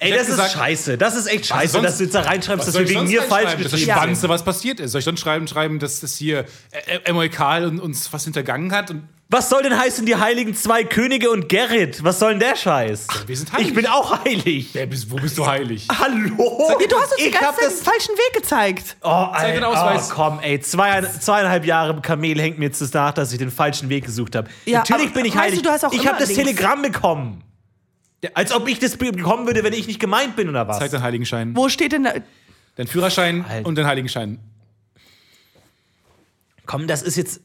Ich 0.00 0.06
Ey, 0.06 0.12
das 0.16 0.26
gesagt- 0.26 0.48
ist 0.48 0.54
scheiße. 0.58 0.98
Das 0.98 1.14
ist 1.14 1.26
echt 1.26 1.46
scheiße, 1.46 1.72
sonst- 1.72 1.84
dass 1.84 1.98
du 1.98 2.04
jetzt 2.04 2.14
da 2.14 2.22
reinschreibst, 2.22 2.66
dass 2.66 2.74
wir 2.74 2.80
ich 2.82 2.88
wegen 2.88 2.98
sonst 3.00 3.10
mir 3.10 3.22
falsch 3.22 3.30
reinschreiben? 3.30 3.62
Das 3.62 3.66
ist 3.66 3.72
das 3.72 3.80
geschrieben. 3.80 3.96
Spannendste, 3.96 4.28
was 4.30 4.44
passiert 4.44 4.80
ist. 4.80 4.92
Soll 4.92 4.98
ich 5.00 5.04
dann 5.04 5.16
schreiben, 5.18 5.46
schreiben, 5.46 5.78
dass 5.78 6.00
das 6.00 6.16
hier 6.16 6.46
äh, 6.70 6.98
Emoikal 7.04 7.66
und 7.66 7.78
uns 7.78 8.10
was 8.12 8.24
hintergangen 8.24 8.72
hat? 8.72 8.90
Und 8.90 9.02
Was 9.32 9.48
soll 9.48 9.62
denn 9.62 9.78
heißen, 9.78 10.04
die 10.06 10.16
heiligen 10.16 10.56
zwei 10.56 10.82
Könige 10.82 11.30
und 11.30 11.48
Gerrit? 11.48 12.02
Was 12.02 12.18
soll 12.18 12.30
denn 12.32 12.40
der 12.40 12.56
Scheiß? 12.56 13.06
wir 13.28 13.36
sind 13.36 13.52
heilig. 13.52 13.68
Ich 13.68 13.74
bin 13.74 13.86
auch 13.86 14.24
heilig. 14.24 14.70
wer 14.72 14.86
bist, 14.86 15.08
wo 15.08 15.14
bist 15.16 15.38
du 15.38 15.46
heilig? 15.46 15.86
Hallo? 15.88 16.66
Ja, 16.68 16.86
du 16.88 16.96
hast 16.96 17.12
uns 17.12 17.22
die 17.24 17.30
ganze 17.30 17.60
Zeit 17.60 17.60
den 17.60 17.70
das. 17.70 17.80
falschen 17.82 18.14
Weg 18.16 18.42
gezeigt. 18.42 18.96
Oh, 19.02 19.28
Zeig 19.36 19.54
den 19.54 19.62
Ausweis. 19.62 20.10
oh, 20.10 20.14
komm, 20.16 20.40
ey. 20.40 20.58
Zwei, 20.60 21.02
zweieinhalb 21.02 21.64
Jahre 21.64 22.00
Kamel 22.00 22.40
hängt 22.40 22.58
mir 22.58 22.64
jetzt 22.64 22.80
das 22.80 22.92
nach, 22.92 23.14
dass 23.14 23.30
ich 23.30 23.38
den 23.38 23.52
falschen 23.52 23.88
Weg 23.88 24.04
gesucht 24.04 24.34
habe. 24.34 24.50
Ja, 24.64 24.78
Natürlich 24.80 25.06
aber 25.06 25.14
bin 25.14 25.24
ich 25.26 25.34
weißt 25.36 25.44
heilig. 25.44 25.58
du, 25.60 25.64
du 25.66 25.70
hast 25.70 25.84
auch 25.84 25.92
ich 25.92 26.08
habe 26.08 26.18
das 26.18 26.30
links. 26.30 26.42
Telegramm 26.42 26.82
bekommen. 26.82 27.44
Als 28.34 28.50
ob 28.52 28.66
ich 28.68 28.80
das 28.80 28.96
bekommen 28.96 29.46
würde, 29.46 29.62
wenn 29.62 29.72
ich 29.74 29.86
nicht 29.86 30.00
gemeint 30.00 30.34
bin 30.34 30.48
oder 30.48 30.66
was? 30.66 30.78
Zeig 30.80 30.90
deinen 30.90 31.04
Heiligenschein. 31.04 31.54
Wo 31.54 31.68
steht 31.68 31.92
denn 31.92 32.02
da? 32.02 32.14
Dein 32.74 32.88
Führerschein 32.88 33.44
Alter. 33.48 33.68
und 33.68 33.76
dein 33.76 33.86
Heiligenschein. 33.86 34.40
Komm, 36.66 36.88
das 36.88 37.02
ist 37.02 37.16
jetzt 37.16 37.40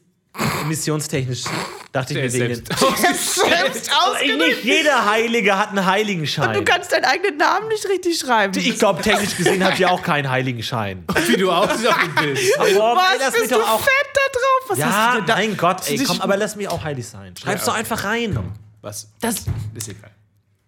missionstechnisch 0.66 1.44
Dachte 1.92 2.12
ich 2.12 2.18
mir 2.18 2.32
wegen 2.32 2.54
selbst 2.54 2.68
den- 2.68 2.76
Selbst 3.14 3.90
Ey. 4.20 4.36
Nicht 4.36 4.64
jeder 4.64 5.06
Heilige 5.10 5.56
hat 5.58 5.70
einen 5.70 5.86
Heiligenschein. 5.86 6.52
Du 6.54 6.62
kannst 6.64 6.92
deinen 6.92 7.04
eigenen 7.04 7.36
Namen 7.38 7.68
nicht 7.68 7.86
richtig 7.88 8.18
schreiben. 8.18 8.52
ich 8.58 8.78
glaube, 8.78 9.02
technisch 9.02 9.36
gesehen 9.36 9.64
habt 9.64 9.78
ihr 9.78 9.90
auch 9.90 10.02
keinen 10.02 10.28
Heiligenschein. 10.30 11.04
Wie 11.26 11.36
du 11.36 11.50
aussiehst 11.50 11.86
auf 11.88 11.98
dem 12.02 12.14
Bild. 12.14 12.38
Aber 12.58 12.66
ey, 12.68 12.74
Was, 12.76 13.18
lass 13.18 13.32
mich 13.32 13.40
bist 13.42 13.52
du 13.52 13.56
doch 13.56 13.68
auch. 13.70 13.80
fett 13.80 14.06
da 14.14 14.20
drauf? 14.32 14.70
Was 14.70 14.78
Ja, 14.78 14.86
hast 14.92 15.14
du 15.14 15.18
denn 15.18 15.26
da? 15.26 15.36
mein 15.36 15.56
Gott, 15.56 15.88
ey, 15.88 15.98
komm, 16.04 16.20
aber 16.20 16.36
lass 16.36 16.56
mich 16.56 16.68
auch 16.68 16.82
heilig 16.82 17.06
sein. 17.06 17.34
Schreib's 17.36 17.62
Ja, 17.62 17.72
doch 17.72 17.78
einfach 17.78 18.04
rein. 18.04 18.38
Was? 18.82 19.08
Das 19.20 19.44
Ist 19.74 19.88
egal. 19.88 20.10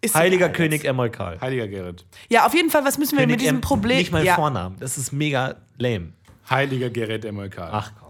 ist 0.01 0.15
Heiliger 0.15 0.45
egal. 0.45 0.55
König 0.55 0.85
Emolkal. 0.85 1.39
Heiliger 1.41 1.67
Gerrit. 1.67 2.05
Ja, 2.29 2.45
auf 2.45 2.53
jeden 2.53 2.69
Fall, 2.69 2.83
was 2.85 2.97
müssen 2.97 3.17
wir 3.17 3.27
mit 3.27 3.39
diesem 3.41 3.55
Em- 3.57 3.61
Problem. 3.61 3.97
Nicht 3.97 4.11
mein 4.11 4.25
ja. 4.25 4.35
Vornamen. 4.35 4.77
Das 4.79 4.97
ist 4.97 5.11
mega 5.11 5.55
lame. 5.77 6.13
Heiliger 6.49 6.89
Gerrit 6.89 7.29
MLK. 7.31 7.59
Ach 7.59 7.91
komm. 7.99 8.08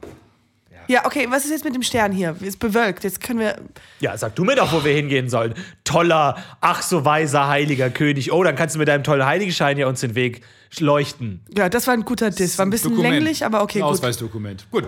Ja, 0.90 1.06
okay, 1.06 1.28
was 1.30 1.46
ist 1.46 1.52
jetzt 1.52 1.64
mit 1.64 1.76
dem 1.76 1.84
Stern 1.84 2.12
hier? 2.12 2.36
Ist 2.42 2.58
bewölkt. 2.58 3.04
Jetzt 3.04 3.22
können 3.22 3.40
wir. 3.40 3.58
Ja, 4.00 4.18
sag 4.18 4.36
du 4.36 4.44
mir 4.44 4.56
doch, 4.56 4.74
wo 4.74 4.84
wir 4.84 4.92
hingehen 4.94 5.30
sollen. 5.30 5.54
Toller, 5.84 6.36
ach 6.62 6.82
so 6.82 7.06
weiser, 7.06 7.48
heiliger 7.48 7.92
König. 7.92 8.32
Oh, 8.32 8.44
dann 8.44 8.56
kannst 8.56 8.74
du 8.74 8.80
mit 8.80 8.88
deinem 8.88 9.04
tollen 9.04 9.24
Heiligenschein 9.24 9.78
ja 9.78 9.88
uns 9.88 10.02
den 10.02 10.16
Weg 10.16 10.42
leuchten. 10.80 11.42
Ja, 11.56 11.70
das 11.70 11.86
war 11.86 11.94
ein 11.94 12.06
guter 12.06 12.32
Diss. 12.32 12.58
War 12.58 12.66
ein 12.66 12.72
bisschen 12.72 12.90
Dokument. 12.92 13.16
länglich, 13.16 13.46
aber 13.46 13.62
okay, 13.62 13.80
Ein 13.80 13.84
gut. 13.84 13.92
Ausweisdokument. 13.92 14.66
Gut. 14.72 14.86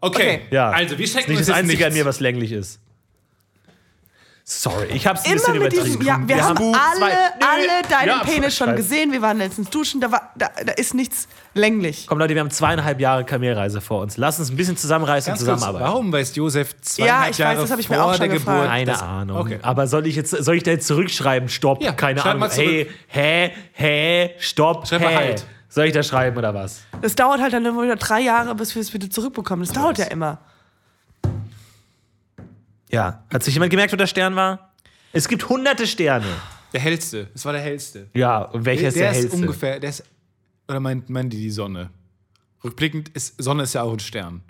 Okay. 0.00 0.16
Okay. 0.16 0.40
Ja. 0.50 0.70
Also, 0.70 0.96
wir 0.96 1.04
Ist 1.04 1.12
schenken 1.12 1.30
nicht 1.32 1.38
uns 1.38 1.48
das 1.48 1.56
Einzige 1.56 1.86
an 1.86 1.92
mir, 1.92 2.04
was 2.06 2.20
länglich 2.20 2.52
ist. 2.52 2.80
Sorry, 4.46 4.88
ich 4.92 5.06
hab's 5.06 5.24
ein 5.24 5.32
Immer 5.32 5.34
bisschen 5.40 5.52
mit 5.54 5.62
übertrieben. 5.72 5.84
diesem, 5.86 6.02
ja, 6.02 6.18
wir, 6.20 6.28
Wir 6.36 6.44
haben 6.44 6.58
haben 6.58 6.74
alle, 6.74 7.14
alle 7.40 7.82
deinen 7.88 8.08
Ja, 8.08 8.18
Penis 8.24 8.54
schon 8.54 8.76
gesehen. 8.76 9.10
Wir 9.10 9.22
waren 9.22 9.38
letztens 9.38 9.70
duschen, 9.70 10.02
da, 10.02 10.12
war, 10.12 10.32
da, 10.36 10.50
da 10.66 10.72
ist 10.72 10.92
nichts 10.92 11.28
länglich. 11.54 12.06
Komm 12.06 12.18
Leute, 12.18 12.34
wir 12.34 12.40
haben 12.42 12.50
zweieinhalb 12.50 13.00
Jahre 13.00 13.24
Kamelreise 13.24 13.80
vor 13.80 14.02
uns. 14.02 14.18
Lass 14.18 14.38
uns 14.38 14.50
ein 14.50 14.56
bisschen 14.56 14.76
zusammenreißen 14.76 15.30
Ganz 15.30 15.40
und 15.40 15.46
kurz, 15.48 15.60
zusammenarbeiten. 15.60 15.92
warum 15.94 16.12
weiß 16.12 16.36
Josef 16.36 16.78
zweieinhalb 16.82 17.22
Ja, 17.24 17.24
ich 17.24 17.30
weiß, 17.30 17.38
Jahre 17.38 17.56
das 17.62 17.70
hab 17.70 17.78
ich 17.78 17.88
mir 17.88 17.96
vor 17.96 18.04
auch 18.04 18.10
schon 18.16 18.20
der 18.20 18.28
gefragt. 18.28 18.56
Geburt? 18.58 18.68
Keine 18.68 18.90
das, 18.92 19.02
Ahnung. 19.02 19.36
Okay. 19.38 19.58
Aber 19.62 19.86
soll 19.86 20.06
ich 20.06 20.16
jetzt, 20.16 20.30
soll 20.32 20.56
ich 20.56 20.62
da 20.62 20.72
jetzt 20.72 20.86
zurückschreiben? 20.88 21.48
Stopp, 21.48 21.82
Ja, 21.82 21.92
keine 21.92 22.20
schreib 22.20 22.34
Ahnung. 22.34 22.50
Hey, 22.52 22.90
hä, 23.08 23.50
hä, 23.72 24.30
stopp, 24.38 24.86
Schreib 24.86 25.00
hä. 25.00 25.04
mal 25.06 25.14
halt. 25.14 25.46
Soll 25.70 25.86
ich 25.86 25.94
da 25.94 26.02
schreiben 26.02 26.36
oder 26.36 26.52
was? 26.52 26.82
Das 27.00 27.14
dauert 27.14 27.40
halt 27.40 27.54
dann 27.54 27.64
immer 27.64 27.82
wieder 27.82 27.96
drei 27.96 28.20
Jahre, 28.20 28.54
bis 28.54 28.74
wir 28.74 28.82
es 28.82 28.92
wieder 28.92 29.08
zurückbekommen. 29.08 29.64
Das 29.64 29.74
dauert 29.74 29.96
ja 29.96 30.04
immer. 30.04 30.38
Ja. 32.94 33.24
Hat 33.32 33.42
sich 33.42 33.54
jemand 33.54 33.70
gemerkt, 33.70 33.92
wo 33.92 33.96
der 33.96 34.06
Stern 34.06 34.36
war? 34.36 34.72
Es 35.12 35.26
gibt 35.26 35.48
hunderte 35.48 35.86
Sterne. 35.86 36.26
Der 36.72 36.80
hellste. 36.80 37.28
Es 37.34 37.44
war 37.44 37.52
der 37.52 37.60
hellste. 37.60 38.08
Ja, 38.14 38.42
und 38.42 38.64
welcher 38.64 38.88
ist 38.88 38.96
der, 38.96 39.10
ist 39.10 39.16
hellste? 39.16 39.36
ungefähr, 39.36 39.80
der 39.80 39.90
ist, 39.90 40.04
oder 40.68 40.78
meint, 40.78 41.10
meint 41.10 41.32
die 41.32 41.38
die 41.38 41.50
Sonne? 41.50 41.90
Rückblickend 42.62 43.08
ist, 43.10 43.34
Sonne 43.42 43.64
ist 43.64 43.74
ja 43.74 43.82
auch 43.82 43.92
ein 43.92 43.98
Stern. 43.98 44.42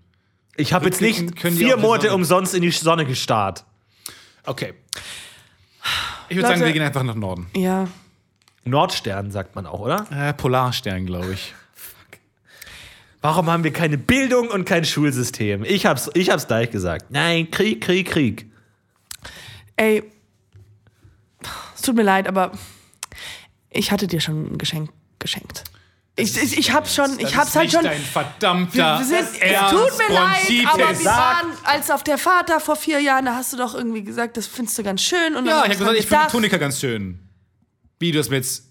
Ich 0.56 0.72
habe 0.74 0.84
jetzt 0.84 1.00
nicht 1.00 1.38
vier 1.40 1.76
Monate 1.78 2.14
umsonst 2.14 2.54
in 2.54 2.62
die 2.62 2.70
Sonne 2.70 3.06
gestarrt. 3.06 3.64
Okay. 4.44 4.74
Ich 6.28 6.36
würde 6.36 6.48
sagen, 6.48 6.60
wir 6.60 6.72
gehen 6.72 6.82
einfach 6.82 7.02
nach 7.02 7.14
Norden. 7.14 7.46
Ja. 7.56 7.88
Nordstern 8.64 9.30
sagt 9.30 9.56
man 9.56 9.66
auch, 9.66 9.80
oder? 9.80 10.06
Äh, 10.10 10.32
Polarstern, 10.34 11.06
glaube 11.06 11.32
ich. 11.32 11.54
Warum 13.24 13.48
haben 13.48 13.64
wir 13.64 13.72
keine 13.72 13.96
Bildung 13.96 14.48
und 14.48 14.66
kein 14.66 14.84
Schulsystem? 14.84 15.64
Ich 15.64 15.86
hab's, 15.86 16.10
ich 16.12 16.28
hab's 16.28 16.46
gleich 16.46 16.70
gesagt. 16.70 17.06
Nein, 17.08 17.50
Krieg, 17.50 17.80
Krieg, 17.80 18.06
Krieg. 18.06 18.52
Ey, 19.76 20.02
es 21.74 21.80
tut 21.80 21.96
mir 21.96 22.02
leid, 22.02 22.28
aber 22.28 22.52
ich 23.70 23.90
hatte 23.90 24.08
dir 24.08 24.20
schon 24.20 24.52
ein 24.52 24.58
Geschenk 24.58 24.90
geschenkt. 25.20 25.64
Ich, 26.16 26.36
ich, 26.36 26.58
ich 26.58 26.72
hab's 26.74 26.94
schon, 26.94 27.18
ich 27.18 27.28
Das 27.30 27.36
hab's 27.36 27.56
halt 27.56 27.72
schon. 27.72 27.84
Dein 27.84 28.02
verdammter 28.02 28.98
Wir 28.98 29.06
sind, 29.06 29.20
es 29.40 29.70
tut 29.70 30.06
mir 30.06 30.14
leid, 30.14 30.66
aber 30.66 30.90
wir 30.90 31.04
waren 31.06 31.46
als 31.64 31.90
auf 31.90 32.04
der 32.04 32.18
Fahrt 32.18 32.50
da 32.50 32.60
vor 32.60 32.76
vier 32.76 33.00
Jahren, 33.00 33.24
da 33.24 33.36
hast 33.36 33.54
du 33.54 33.56
doch 33.56 33.74
irgendwie 33.74 34.04
gesagt, 34.04 34.36
das 34.36 34.46
findest 34.46 34.76
du 34.76 34.82
ganz 34.82 35.00
schön. 35.00 35.28
Und 35.34 35.46
dann 35.46 35.46
Ja, 35.46 35.58
hab 35.60 35.64
ich 35.68 35.70
habe 35.70 35.78
gesagt, 35.78 35.98
ich 35.98 36.06
finde 36.06 36.26
Tunika 36.30 36.58
ganz 36.58 36.78
schön. 36.78 37.20
Wie, 37.98 38.12
du 38.12 38.18
hast 38.18 38.28
mir 38.28 38.36
jetzt 38.36 38.64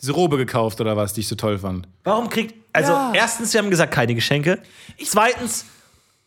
diese 0.00 0.12
Robe 0.12 0.36
gekauft 0.36 0.80
oder 0.80 0.96
was, 0.96 1.12
die 1.14 1.20
ich 1.20 1.28
so 1.28 1.34
toll 1.36 1.58
fand? 1.58 1.86
Warum 2.04 2.28
kriegt. 2.28 2.54
Also, 2.72 2.92
Ja. 2.92 3.12
erstens, 3.14 3.52
wir 3.52 3.60
haben 3.60 3.70
gesagt, 3.70 3.92
keine 3.92 4.14
Geschenke. 4.14 4.60
Zweitens, 5.04 5.64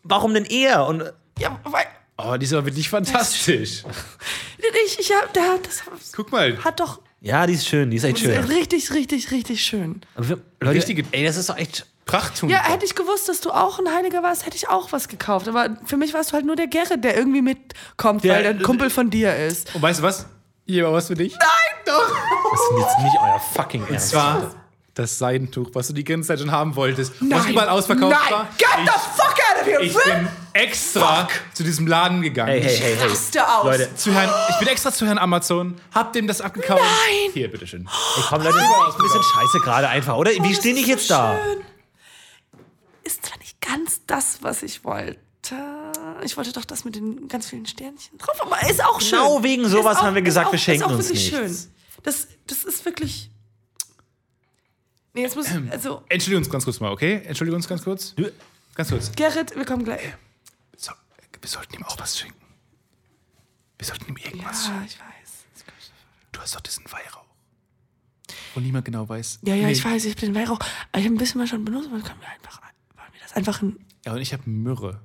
warum 0.02 0.34
denn 0.34 0.44
er? 0.44 0.86
Und 0.86 1.02
Ja, 1.38 1.58
weil, 1.64 1.86
Oh, 2.16 2.36
die 2.36 2.44
ist 2.44 2.52
aber 2.52 2.64
wirklich 2.66 2.88
fantastisch. 2.88 3.82
ich, 4.86 4.98
ich 5.00 5.12
hab, 5.12 5.32
der, 5.34 5.58
das 5.62 5.82
Guck 6.14 6.30
mal. 6.30 6.56
hat 6.64 6.78
doch 6.80 7.00
ja, 7.20 7.46
die 7.46 7.54
ist 7.54 7.66
schön, 7.66 7.90
die 7.90 7.96
ist 7.96 8.04
echt 8.04 8.18
schön. 8.18 8.36
richtig, 8.44 8.92
richtig, 8.92 9.30
richtig 9.30 9.62
schön. 9.64 10.02
Aber 10.14 10.28
wir- 10.28 10.38
Leute, 10.60 10.76
Richtige- 10.76 11.04
ey, 11.10 11.24
das 11.24 11.36
ist 11.38 11.48
doch 11.48 11.56
echt. 11.56 11.86
Prachttunika. 12.04 12.58
Ja, 12.62 12.68
hätte 12.70 12.84
ich 12.84 12.94
gewusst, 12.94 13.30
dass 13.30 13.40
du 13.40 13.50
auch 13.50 13.78
ein 13.78 13.88
Heiliger 13.90 14.22
warst, 14.22 14.44
hätte 14.44 14.56
ich 14.58 14.68
auch 14.68 14.92
was 14.92 15.08
gekauft. 15.08 15.48
Aber 15.48 15.78
für 15.86 15.96
mich 15.96 16.12
warst 16.12 16.30
du 16.30 16.34
halt 16.34 16.44
nur 16.44 16.54
der 16.54 16.66
Gerrit, 16.66 17.02
der 17.02 17.16
irgendwie 17.16 17.40
mitkommt, 17.40 18.22
Der- 18.24 18.34
weil 18.34 18.42
der 18.42 18.50
ein 18.52 18.62
Kumpel 18.62 18.90
von 18.90 19.08
dir 19.08 19.34
ist. 19.34 19.74
Und 19.74 19.80
weißt 19.80 20.00
du 20.00 20.02
was? 20.02 20.26
Hier 20.66 20.84
war 20.84 20.92
was 20.92 21.08
für 21.08 21.14
dich. 21.14 21.34
Das 21.84 21.94
ist 21.96 22.78
jetzt 22.78 22.98
nicht 23.00 23.16
euer 23.22 23.40
fucking 23.54 23.82
Ernst. 23.86 24.14
Und 24.14 24.20
zwar 24.20 24.54
das 24.94 25.18
Seidentuch, 25.18 25.70
was 25.74 25.88
du 25.88 25.92
die 25.92 26.04
ganze 26.04 26.28
Zeit 26.28 26.38
schon 26.38 26.50
haben 26.52 26.76
wolltest. 26.76 27.12
Was 27.20 27.28
Nein. 27.28 27.50
überall 27.52 27.68
ausverkauft 27.68 28.16
Nein. 28.16 28.32
war. 28.32 28.48
Get 28.56 28.68
the 28.84 28.92
fuck 29.16 29.36
out 29.50 29.60
of 29.60 29.66
here! 29.66 29.82
Ich 29.82 29.92
bin 29.92 30.28
extra 30.52 31.28
zu 31.52 31.64
diesem 31.64 31.86
Laden 31.86 32.22
gegangen. 32.22 32.52
Hey, 32.52 32.62
hey, 32.62 32.76
hey, 32.76 32.96
hey. 32.96 33.08
Raste 33.08 33.46
aus. 33.46 33.64
Leute, 33.64 33.94
Zu 33.96 34.12
Herrn, 34.14 34.30
ich 34.50 34.56
bin 34.58 34.68
extra 34.68 34.92
zu 34.92 35.04
Herrn 35.06 35.18
Amazon, 35.18 35.74
hab 35.92 36.12
dem 36.12 36.26
das 36.28 36.40
abgekauft. 36.40 36.80
Nein. 36.82 37.32
Hier, 37.34 37.50
bitteschön. 37.50 37.88
ey, 38.16 38.22
komm, 38.28 38.42
Leute, 38.42 38.56
das 38.56 38.64
ist 38.94 38.96
ein 39.00 39.02
bisschen 39.02 39.22
scheiße 39.22 39.58
gerade 39.64 39.88
einfach, 39.88 40.16
oder? 40.16 40.30
Wie 40.30 40.38
Oh, 40.40 40.54
stehe 40.54 40.74
ich 40.76 40.84
so 40.86 40.90
jetzt 40.92 41.10
da? 41.10 41.36
schön. 41.44 41.64
Ist 43.02 43.26
zwar 43.26 43.38
nicht 43.38 43.60
ganz 43.60 44.00
das, 44.06 44.38
was 44.42 44.62
ich 44.62 44.84
wollte. 44.84 45.18
Ich 46.24 46.36
wollte 46.36 46.52
doch 46.52 46.64
das 46.64 46.84
mit 46.84 46.96
den 46.96 47.28
ganz 47.28 47.48
vielen 47.48 47.66
Sternchen 47.66 48.16
drauf, 48.18 48.40
aber 48.40 48.68
ist 48.68 48.82
auch 48.82 49.00
schön. 49.00 49.10
Genau 49.18 49.42
wegen 49.42 49.68
sowas 49.68 49.94
Ist 49.94 49.98
auch- 50.00 50.04
haben 50.06 50.14
wir 50.14 50.22
gesagt, 50.22 50.46
ist 50.46 50.48
auch, 50.48 50.52
wir 50.52 50.58
schenken 50.58 50.82
ist 50.82 50.86
auch 50.90 50.96
uns 50.96 51.08
wirklich 51.08 51.32
nichts. 51.32 51.62
schön. 51.64 51.72
Das, 52.02 52.28
das 52.46 52.64
ist 52.64 52.84
wirklich. 52.84 53.30
Nee, 55.12 55.22
jetzt 55.22 55.36
muss. 55.36 55.46
Also, 55.70 56.02
Entschuldigung 56.08 56.42
uns 56.44 56.50
ganz 56.50 56.64
kurz 56.64 56.80
mal, 56.80 56.90
okay? 56.90 57.22
Entschuldigung 57.24 57.56
uns 57.58 57.68
ganz 57.68 57.84
kurz. 57.84 58.14
Ganz 58.74 58.88
kurz. 58.88 59.12
Gerrit, 59.14 59.54
wir 59.54 59.64
kommen 59.64 59.84
gleich. 59.84 60.00
So, 60.76 60.92
wir 61.40 61.48
sollten 61.48 61.74
ihm 61.76 61.84
auch 61.84 61.98
was 61.98 62.18
schenken. 62.18 62.34
Wir 63.78 63.86
sollten 63.86 64.06
ihm 64.08 64.16
Ja, 64.18 64.26
irgendwas 64.30 64.64
schenken. 64.66 64.84
ich 64.86 64.98
weiß. 64.98 65.04
Du 66.32 66.40
hast 66.40 66.56
doch 66.56 66.60
diesen 66.60 66.84
Weihrauch. 66.90 67.24
Wo 68.54 68.60
niemand 68.60 68.84
genau 68.84 69.08
weiß. 69.08 69.38
Ja, 69.42 69.54
ja, 69.54 69.66
Nee. 69.66 69.72
ich 69.72 69.84
weiß, 69.84 70.04
ich 70.06 70.16
bin 70.16 70.34
Weihrauch. 70.34 70.58
Aber 70.58 70.98
ich 70.98 71.04
habe 71.04 71.14
ein 71.14 71.18
bisschen 71.18 71.38
mal 71.40 71.46
schon 71.46 71.64
benutzt, 71.64 71.88
aber 71.92 72.00
können 72.00 72.20
wir 72.20 72.28
einfach. 72.28 72.60
Wollen 72.96 73.08
wir 73.12 73.20
das 73.22 73.32
einfach 73.34 73.62
in 73.62 73.78
Ja, 74.04 74.12
und 74.14 74.20
ich 74.20 74.32
habe 74.32 74.42
Myrrhe. 74.50 75.00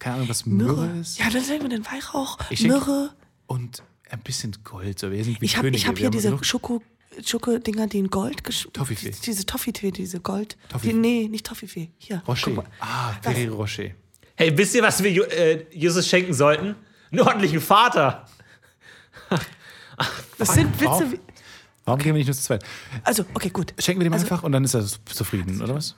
Keine 0.00 0.16
Ahnung, 0.16 0.28
was 0.28 0.44
Myrrhe, 0.46 0.72
Myrrhe? 0.86 1.00
ist. 1.00 1.18
Ja, 1.20 1.30
dann 1.30 1.46
nehmen 1.46 1.62
wir 1.62 1.68
den 1.68 1.86
Weihrauch, 1.86 2.38
Ich 2.50 2.62
Myrrhe. 2.64 3.10
Und 3.46 3.84
ein 4.10 4.20
bisschen 4.20 4.56
Gold. 4.64 4.98
So, 4.98 5.12
wir 5.12 5.22
sind 5.24 5.40
wie 5.40 5.44
Ich 5.44 5.56
habe 5.56 5.70
hab 5.70 5.98
hier 5.98 6.10
diese 6.10 6.36
Schoko, 6.42 6.82
Schoko-Dinger, 7.24 7.86
die 7.86 7.98
in 8.00 8.08
Gold 8.10 8.42
Toffifee. 8.72 9.12
Diese 9.24 9.46
Toffifee, 9.46 9.92
diese 9.92 10.18
Gold. 10.20 10.56
Toffifee. 10.68 10.92
Die, 10.92 10.98
nee, 10.98 11.28
nicht 11.28 11.46
Toffifee. 11.46 11.90
Hier. 11.98 12.22
Rocher. 12.26 12.64
Ah, 12.80 13.12
Ferrero 13.22 13.56
Rocher. 13.56 13.90
Hey, 14.34 14.56
wisst 14.56 14.74
ihr, 14.74 14.82
was 14.82 15.02
wir 15.02 15.30
äh, 15.32 15.66
Jesus 15.70 16.08
schenken 16.08 16.32
sollten? 16.34 16.74
Einen 17.12 17.20
ordentlichen 17.20 17.60
Vater. 17.60 18.26
Das 20.38 20.54
sind 20.54 20.72
Warum? 20.82 21.02
Witze. 21.02 21.12
Wie, 21.12 21.20
Warum 21.84 21.98
gehen 22.00 22.14
wir 22.14 22.18
nicht 22.20 22.26
nur 22.26 22.34
zu 22.34 22.42
zweit? 22.42 22.64
also, 23.04 23.22
okay, 23.34 23.50
gut. 23.50 23.74
Schenken 23.78 24.00
wir 24.00 24.04
dem 24.08 24.14
Also- 24.14 24.24
einfach 24.24 24.42
und 24.42 24.52
dann 24.52 24.64
ist 24.64 24.72
er 24.74 24.82
zufrieden, 25.04 25.60
oder 25.60 25.74
was? 25.74 25.94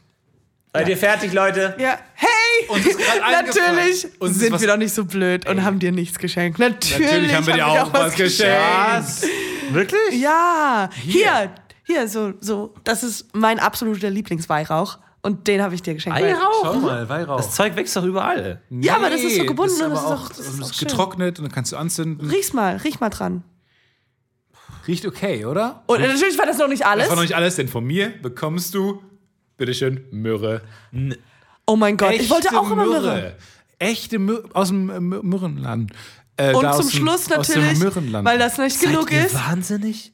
Seid 0.72 0.88
ihr 0.88 0.96
fertig, 0.96 1.32
Leute? 1.32 1.76
Ja, 1.78 2.00
hey! 2.14 2.28
Uns 2.68 2.86
ist. 2.86 2.98
Natürlich 3.20 4.06
Uns 4.20 4.38
sind 4.38 4.60
wir 4.60 4.68
doch 4.68 4.76
nicht 4.76 4.94
so 4.94 5.04
blöd 5.04 5.48
und 5.48 5.62
haben 5.64 5.78
dir 5.78 5.92
nichts 5.92 6.18
geschenkt. 6.18 6.58
Natürlich, 6.58 7.00
Natürlich 7.00 7.34
haben 7.34 7.46
wir 7.46 7.54
dir 7.54 7.66
auch 7.66 7.92
was 7.92 8.14
geschenkt. 8.14 8.56
Was? 8.88 9.22
Wirklich? 9.70 10.20
Ja, 10.20 10.88
hier, 10.94 11.52
hier, 11.84 12.08
so, 12.08 12.34
so. 12.40 12.74
Das 12.84 13.02
ist 13.02 13.34
mein 13.34 13.58
absoluter 13.58 14.10
Lieblingsweihrauch 14.10 14.98
und 15.22 15.46
den 15.48 15.62
habe 15.62 15.74
ich 15.74 15.82
dir 15.82 15.94
geschenkt. 15.94 16.20
Weihrauch? 16.20 16.80
mal, 16.80 17.08
Weihrauch. 17.08 17.36
Das 17.38 17.54
Zeug 17.54 17.74
wächst 17.76 17.94
doch 17.96 18.04
überall. 18.04 18.60
Ja, 18.70 18.96
aber 18.96 19.08
das 19.10 19.20
ist 19.22 19.36
so 19.36 19.44
gebunden 19.46 19.72
Das 19.78 19.80
ist, 19.80 19.82
und 19.86 19.90
das 19.92 19.98
aber 20.04 20.14
ist 20.14 20.20
auch, 20.20 20.24
auch- 20.24 20.28
das 20.28 20.38
ist 20.40 20.62
auch 20.62 20.70
ist 20.70 20.76
schön. 20.78 20.88
getrocknet 20.88 21.38
und 21.38 21.44
dann 21.46 21.52
kannst 21.52 21.72
du 21.72 21.76
anzünden. 21.76 22.28
Riech's 22.28 22.52
mal, 22.52 22.76
riech 22.76 23.00
mal 23.00 23.10
dran. 23.10 23.44
Riecht 24.88 25.06
okay, 25.06 25.44
oder? 25.44 25.84
Und 25.86 26.00
natürlich 26.00 26.36
war 26.38 26.46
das 26.46 26.58
noch 26.58 26.66
nicht 26.68 26.84
alles. 26.84 27.04
Das 27.04 27.10
war 27.10 27.16
noch 27.16 27.22
nicht 27.22 27.36
alles, 27.36 27.54
denn 27.56 27.68
von 27.68 27.84
mir 27.84 28.10
bekommst 28.20 28.74
du, 28.74 29.00
bitteschön, 29.56 30.04
Myrrhe. 30.10 30.62
Oh 31.66 31.76
mein 31.76 31.96
Gott, 31.96 32.12
ich 32.14 32.28
wollte 32.30 32.56
auch 32.58 32.70
immer 32.70 32.84
Myrrhe. 32.86 33.36
Echte 33.78 34.18
Myrrhe 34.18 34.48
aus 34.52 34.68
dem 34.68 34.86
Mür- 34.90 35.22
Myrrenland. 35.22 35.92
Äh, 36.36 36.54
Und 36.54 36.72
zum 36.74 36.88
dem- 36.88 36.98
Schluss 37.00 37.28
natürlich, 37.28 37.78
weil 37.80 38.38
das 38.38 38.56
nicht 38.58 38.80
genug 38.80 39.10
Seid 39.10 39.12
ihr 39.20 39.26
ist. 39.26 39.34
wahnsinnig? 39.34 40.12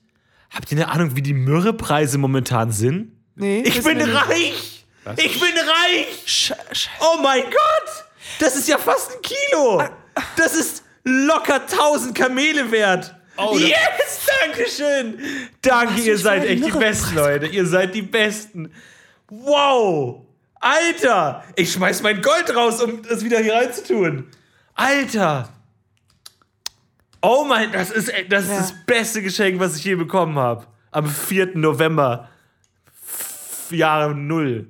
Habt 0.50 0.72
ihr 0.72 0.78
eine 0.78 0.88
Ahnung, 0.88 1.14
wie 1.16 1.22
die 1.22 1.34
Myrrhepreise 1.34 2.18
momentan 2.18 2.72
sind? 2.72 3.12
Nee, 3.34 3.62
Ich 3.66 3.82
bin 3.82 3.98
nicht. 3.98 4.08
reich! 4.08 4.84
Ich 5.16 5.40
bin 5.40 5.52
reich! 5.56 6.22
Sch 6.26 6.52
sch 6.72 6.88
Oh 7.00 7.20
mein 7.22 7.42
Gott! 7.44 8.04
Das 8.40 8.56
ist 8.56 8.68
ja 8.68 8.78
fast 8.78 9.10
ein 9.12 9.22
Kilo! 9.22 9.82
Das 10.36 10.54
ist 10.54 10.82
locker 11.04 11.60
1000 11.62 12.14
Kamele 12.14 12.70
wert! 12.70 13.14
Oh, 13.36 13.56
yes! 13.56 13.76
Dankeschön! 14.44 15.18
Danke, 15.62 16.00
ihr 16.00 16.18
seid 16.18 16.44
echt 16.44 16.66
die 16.66 16.70
Besten, 16.72 17.14
Leute. 17.14 17.46
Ihr 17.46 17.64
seid 17.66 17.94
die 17.94 18.02
Besten. 18.02 18.72
Wow! 19.30 20.22
Alter! 20.60 21.44
Ich 21.56 21.72
schmeiß 21.72 22.02
mein 22.02 22.20
Gold 22.22 22.54
raus, 22.54 22.82
um 22.82 23.02
das 23.02 23.24
wieder 23.24 23.38
hier 23.38 23.54
reinzutun. 23.54 24.26
Alter! 24.74 25.48
Oh 27.20 27.44
mein, 27.48 27.72
das 27.72 27.90
ist, 27.90 28.12
das, 28.28 28.44
ist 28.44 28.50
Ja. 28.50 28.56
das 28.58 28.74
beste 28.86 29.22
Geschenk, 29.22 29.58
was 29.60 29.76
ich 29.76 29.84
je 29.84 29.94
bekommen 29.96 30.38
habe. 30.38 30.66
Am 30.90 31.06
4. 31.06 31.56
November. 31.58 32.28
F 32.86 33.66
Jahre 33.70 34.14
Null. 34.14 34.68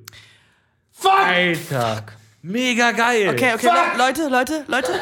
Alter! 1.05 2.05
Mega 2.43 2.93
geil! 2.93 3.29
Okay, 3.31 3.53
okay, 3.55 3.67
Le 3.67 3.99
Leute, 3.99 4.29
Leute, 4.29 4.65
Leute, 4.69 4.93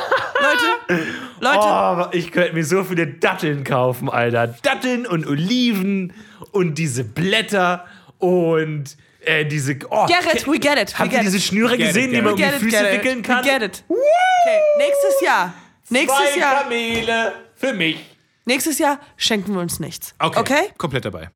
Leute, 0.40 0.66
Leute. 1.40 1.60
Oh, 1.60 2.06
ich 2.12 2.32
könnte 2.32 2.54
mir 2.54 2.64
so 2.64 2.82
viele 2.82 3.06
Datteln 3.06 3.62
kaufen, 3.62 4.08
Alter. 4.10 4.48
Datteln 4.62 5.06
und 5.06 5.26
Oliven 5.26 6.12
und 6.52 6.76
diese 6.76 7.04
Blätter 7.04 7.84
und 8.18 8.96
äh, 9.26 9.45
diese. 9.45 9.76
Oh, 9.90 10.06
Gerrit, 10.06 10.47
we 10.47 10.59
get 10.59 10.78
it. 10.78 10.92
We 10.95 10.99
Habt 10.99 11.12
ihr 11.12 11.18
get 11.18 11.26
diese 11.26 11.37
it. 11.37 11.42
Schnüre 11.42 11.76
Get 11.76 11.80
it, 11.80 11.87
gesehen, 11.95 12.11
die 12.11 12.16
get 12.16 12.25
man 12.25 12.33
um 12.35 12.38
it. 12.38 12.45
die 12.45 12.50
Get 12.50 12.54
it, 12.54 12.62
Füße 12.62 12.83
get 12.83 12.92
it. 12.95 13.04
wickeln 13.04 13.23
kann? 13.23 13.45
We 13.45 13.49
get 13.49 13.62
it. 13.62 13.85
Okay, 13.88 14.61
nächstes 14.78 15.21
Jahr. 15.23 15.54
Nächstes 15.88 16.33
Zwei 16.33 16.40
Jahr. 16.40 16.62
Kamele 16.62 17.33
für 17.54 17.73
mich. 17.73 17.99
Nächstes 18.45 18.78
Jahr 18.78 19.00
schenken 19.16 19.54
wir 19.54 19.61
uns 19.61 19.80
nichts. 19.80 20.14
Okay. 20.18 20.38
Okay? 20.38 20.61
Komplett 20.78 21.04
dabei. 21.04 21.28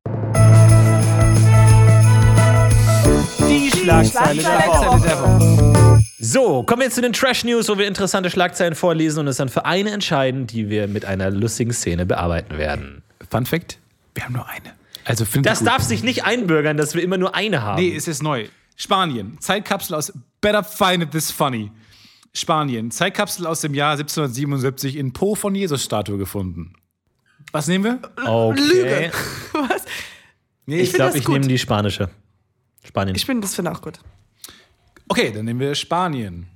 Die 3.49 3.69
Schlagzeile 3.71 4.41
der 4.41 4.67
Woche. 4.67 6.01
So, 6.19 6.63
kommen 6.63 6.81
wir 6.81 6.85
jetzt 6.85 6.95
zu 6.95 7.01
den 7.01 7.13
Trash 7.13 7.43
News, 7.43 7.67
wo 7.67 7.77
wir 7.77 7.87
interessante 7.87 8.29
Schlagzeilen 8.29 8.75
vorlesen 8.75 9.19
und 9.19 9.27
es 9.27 9.37
dann 9.37 9.49
für 9.49 9.65
eine 9.65 9.89
entscheiden, 9.91 10.47
die 10.47 10.69
wir 10.69 10.87
mit 10.87 11.03
einer 11.03 11.29
lustigen 11.31 11.73
Szene 11.73 12.05
bearbeiten 12.05 12.57
werden. 12.57 13.03
Fun 13.29 13.45
Fact: 13.45 13.77
Wir 14.13 14.23
haben 14.25 14.33
nur 14.33 14.47
eine. 14.47 14.73
Also 15.05 15.25
Das 15.41 15.63
darf 15.63 15.81
sich 15.83 16.03
nicht 16.03 16.23
einbürgern, 16.25 16.77
dass 16.77 16.93
wir 16.95 17.01
immer 17.03 17.17
nur 17.17 17.35
eine 17.35 17.61
haben. 17.63 17.81
Nee, 17.81 17.95
es 17.95 18.07
ist 18.07 18.21
neu. 18.21 18.47
Spanien. 18.75 19.37
Zeitkapsel 19.39 19.95
aus 19.95 20.13
Better 20.41 20.63
Find 20.63 21.03
It 21.03 21.11
This 21.11 21.31
Funny. 21.31 21.71
Spanien. 22.33 22.91
Zeitkapsel 22.91 23.45
aus 23.45 23.61
dem 23.61 23.73
Jahr 23.73 23.91
1777 23.93 24.95
in 24.95 25.11
Po 25.13 25.35
von 25.35 25.53
Jesus-Statue 25.55 26.17
gefunden. 26.17 26.73
Was 27.51 27.67
nehmen 27.67 27.83
wir? 27.83 27.99
okay. 28.25 28.59
Lüge. 28.61 29.11
Was? 29.53 29.83
Nee, 30.65 30.81
Ich 30.81 30.93
glaube, 30.93 31.17
ich 31.17 31.25
gut. 31.25 31.33
nehme 31.33 31.47
die 31.47 31.57
spanische. 31.57 32.09
Spanien. 32.83 33.15
Ich 33.15 33.25
bin, 33.27 33.41
das 33.41 33.55
finde 33.55 33.71
ich 33.71 33.77
auch 33.77 33.81
gut. 33.81 33.99
Okay, 35.09 35.31
dann 35.31 35.45
nehmen 35.45 35.59
wir 35.59 35.75
Spanien. 35.75 36.47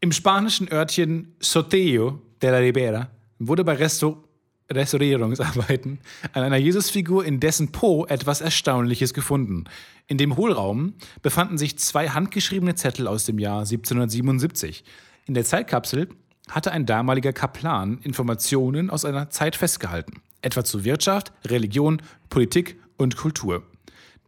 Im 0.00 0.12
spanischen 0.12 0.70
Örtchen 0.72 1.34
Soteo 1.40 2.22
de 2.40 2.50
la 2.50 2.58
Ribera 2.58 3.08
wurde 3.40 3.64
bei 3.64 3.74
Restaur 3.74 4.22
Restaurierungsarbeiten 4.70 5.98
an 6.32 6.42
einer 6.42 6.56
Jesusfigur 6.56 7.24
in 7.24 7.40
dessen 7.40 7.72
Po 7.72 8.04
etwas 8.06 8.40
Erstaunliches 8.40 9.14
gefunden. 9.14 9.64
In 10.06 10.18
dem 10.18 10.36
Hohlraum 10.36 10.94
befanden 11.22 11.58
sich 11.58 11.78
zwei 11.78 12.08
handgeschriebene 12.08 12.74
Zettel 12.74 13.06
aus 13.06 13.24
dem 13.24 13.38
Jahr 13.38 13.60
1777. 13.60 14.84
In 15.26 15.34
der 15.34 15.44
Zeitkapsel 15.44 16.08
hatte 16.50 16.72
ein 16.72 16.86
damaliger 16.86 17.32
Kaplan 17.32 17.98
Informationen 17.98 18.90
aus 18.90 19.04
einer 19.04 19.30
Zeit 19.30 19.56
festgehalten, 19.56 20.22
etwa 20.42 20.64
zu 20.64 20.84
Wirtschaft, 20.84 21.32
Religion, 21.46 22.02
Politik 22.30 22.78
und 22.96 23.16
Kultur. 23.16 23.62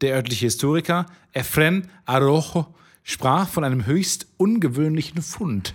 Der 0.01 0.15
örtliche 0.15 0.47
Historiker 0.47 1.07
Efren 1.33 1.89
Arojo 2.07 2.75
sprach 3.03 3.49
von 3.49 3.65
einem 3.65 3.87
höchst 3.87 4.27
ungewöhnlichen 4.37 5.23
Fund. 5.23 5.73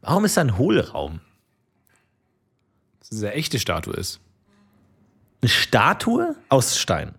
Warum 0.00 0.24
ist 0.24 0.36
da 0.36 0.42
ein 0.42 0.58
Hohlraum? 0.58 1.20
Dass 3.08 3.18
es 3.18 3.24
eine 3.24 3.32
echte 3.34 3.58
Statue 3.58 3.94
ist. 3.94 4.20
Eine 5.42 5.48
Statue 5.48 6.34
aus 6.48 6.78
Stein. 6.78 7.14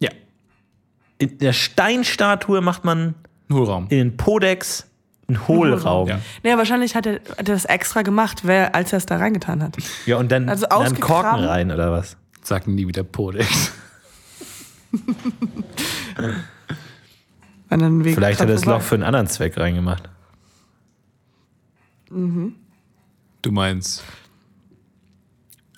Ja, 0.00 0.10
In 1.18 1.38
der 1.38 1.52
Steinstatue 1.52 2.60
macht 2.60 2.84
man 2.84 3.14
ein 3.48 3.54
Hohlraum. 3.54 3.84
in 3.90 3.98
den 3.98 4.16
Podex 4.16 4.86
einen 5.28 5.46
Hohlraum. 5.46 6.08
Ja. 6.08 6.20
Nee, 6.42 6.56
wahrscheinlich 6.56 6.96
hat 6.96 7.06
er, 7.06 7.14
hat 7.14 7.38
er 7.38 7.44
das 7.54 7.64
extra 7.66 8.02
gemacht, 8.02 8.40
wer, 8.44 8.74
als 8.74 8.92
er 8.92 8.96
es 8.98 9.06
da 9.06 9.16
reingetan 9.18 9.62
hat. 9.62 9.76
Ja, 10.04 10.16
und 10.16 10.32
dann, 10.32 10.48
Also 10.48 10.66
dann 10.66 10.98
Korken 11.00 11.44
rein, 11.44 11.70
oder 11.70 11.92
was? 11.92 12.16
Sagen 12.42 12.74
nie 12.74 12.88
wieder 12.88 13.04
Podex. 13.04 13.72
Vielleicht 17.68 18.40
hat 18.40 18.48
er 18.48 18.54
das 18.54 18.64
Loch 18.64 18.82
für 18.82 18.96
einen 18.96 19.04
anderen 19.04 19.26
Zweck 19.28 19.56
reingemacht. 19.56 20.08
Du 22.10 22.52
meinst, 23.50 24.04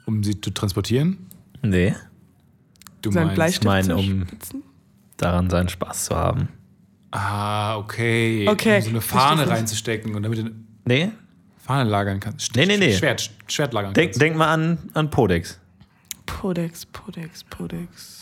um 0.06 0.22
sie 0.24 0.40
zu 0.40 0.50
transportieren? 0.50 1.26
Nee. 1.62 1.94
Du 3.02 3.10
Sein 3.12 3.24
meinst, 3.26 3.34
Bleistift 3.36 3.62
Ich 3.64 3.66
meine, 3.66 3.88
zu 3.88 3.96
um 3.96 4.26
spitzen? 4.26 4.62
daran 5.16 5.50
seinen 5.50 5.68
Spaß 5.68 6.06
zu 6.06 6.16
haben. 6.16 6.48
ah, 7.10 7.76
okay. 7.76 8.46
Okay, 8.48 8.76
Um 8.78 8.82
so 8.82 8.90
eine 8.90 9.00
Fahne 9.00 9.48
reinzustecken 9.48 10.14
und 10.14 10.22
damit 10.22 10.38
du 10.38 10.42
eine 10.44 10.54
Nee? 10.86 11.12
Fahne 11.58 11.88
lagern 11.88 12.20
kannst. 12.20 12.54
Nee, 12.56 12.66
nee, 12.66 12.76
nee. 12.76 12.94
Schwert, 12.96 13.30
Schwert 13.46 13.72
lagern 13.72 13.94
Denk, 13.94 14.10
kannst. 14.10 14.20
denk 14.20 14.36
mal 14.36 14.52
an, 14.52 14.78
an 14.94 15.08
Podex. 15.10 15.58
Podex, 16.26 16.84
Podex, 16.86 17.42
Podex. 17.44 18.20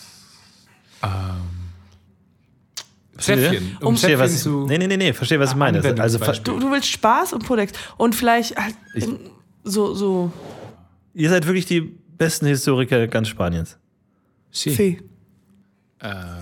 Zäpfchen. 3.19 3.77
Um 3.81 3.97
Verstehe, 3.97 4.11
Zäpfchen 4.17 4.19
was 4.21 4.35
ich, 4.35 4.41
zu. 4.43 4.67
nee, 4.67 4.79
nee, 4.79 4.87
nee, 4.87 4.97
nee, 4.97 5.13
verstehe, 5.13 5.39
was 5.39 5.51
ich 5.51 5.57
meine. 5.57 5.81
Also. 6.01 6.19
Du, 6.45 6.59
du 6.59 6.71
willst 6.71 6.89
Spaß 6.89 7.33
und 7.35 7.45
Podex. 7.47 7.73
Und 7.97 8.15
vielleicht 8.15 8.57
halt 8.57 8.75
Ich- 8.95 9.07
so, 9.65 9.95
so. 9.95 10.33
Ihr 11.15 11.31
seid 11.31 11.47
wirklich 11.47 11.67
die 11.67 11.81
besten 11.81 12.47
Historiker 12.47 13.07
ganz 13.07 13.29
Spaniens. 13.29 13.79
Sí. 14.51 14.71
See. 14.71 14.99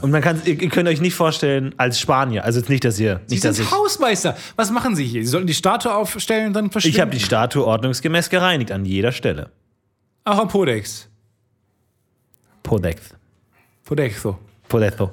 Und 0.00 0.10
man 0.10 0.22
kann, 0.22 0.40
ihr, 0.46 0.60
ihr 0.60 0.68
könnt 0.70 0.88
euch 0.88 1.02
nicht 1.02 1.14
vorstellen, 1.14 1.74
als 1.76 2.00
Spanier, 2.00 2.44
also 2.44 2.60
jetzt 2.60 2.70
nicht, 2.70 2.82
dass 2.82 2.98
ihr, 2.98 3.20
Sie 3.26 3.34
nicht, 3.34 3.44
dass 3.44 3.56
sind 3.56 3.66
ich, 3.66 3.70
Hausmeister. 3.70 4.34
Was 4.56 4.70
machen 4.70 4.96
Sie 4.96 5.04
hier? 5.04 5.22
Sie 5.22 5.28
sollten 5.28 5.46
die 5.46 5.54
Statue 5.54 5.94
aufstellen 5.94 6.48
und 6.48 6.52
dann 6.54 6.70
verschwinden. 6.70 6.96
ich 6.96 7.00
habe 7.00 7.10
die 7.10 7.20
Statue 7.20 7.66
ordnungsgemäß 7.66 8.30
gereinigt 8.30 8.72
an 8.72 8.86
jeder 8.86 9.12
Stelle. 9.12 9.50
Auch 10.24 10.38
am 10.38 10.48
Podex. 10.48 11.08
Podex. 12.62 13.14
Podexo. 13.84 14.38
Podexo. 14.66 15.10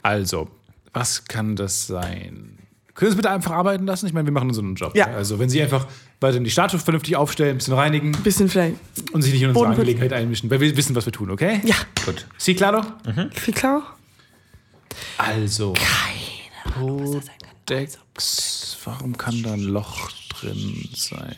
Also, 0.00 0.48
was 0.94 1.24
kann 1.24 1.54
das 1.54 1.86
sein? 1.86 2.58
Können 2.94 3.10
Sie 3.10 3.14
es 3.14 3.16
bitte 3.16 3.30
einfach 3.30 3.52
arbeiten 3.52 3.86
lassen? 3.86 4.06
Ich 4.06 4.12
meine, 4.12 4.26
wir 4.26 4.32
machen 4.32 4.48
unseren 4.48 4.74
Job. 4.74 4.94
Ja. 4.94 5.06
Also, 5.06 5.38
wenn 5.38 5.48
Sie 5.48 5.62
einfach 5.62 5.86
weiterhin 6.20 6.44
die 6.44 6.50
Statue 6.50 6.78
vernünftig 6.78 7.16
aufstellen, 7.16 7.52
ein 7.52 7.56
bisschen 7.58 7.74
reinigen 7.74 8.12
Bisschen 8.22 8.48
vielleicht. 8.50 8.76
und 9.12 9.22
sich 9.22 9.32
nicht 9.32 9.42
in 9.42 9.48
unsere 9.48 9.64
Bodenputz. 9.64 9.78
Angelegenheit 9.80 10.12
einmischen, 10.12 10.50
weil 10.50 10.60
wir 10.60 10.76
wissen, 10.76 10.94
was 10.94 11.06
wir 11.06 11.12
tun, 11.12 11.30
okay? 11.30 11.60
Ja. 11.64 11.76
Gut. 12.04 12.26
Sie, 12.36 12.54
claro? 12.54 12.82
Viel 13.34 13.54
klar? 13.54 13.96
Also, 15.16 15.72
Keine 15.72 16.76
Ahnung, 16.76 17.00
was 17.02 17.10
das 17.12 17.24
sein 17.26 17.34
kann. 17.42 17.50
Podex. 17.66 18.78
Warum 18.84 19.16
kann 19.16 19.42
da 19.42 19.52
ein 19.54 19.60
Loch 19.62 20.10
drin 20.28 20.88
sein? 20.94 21.34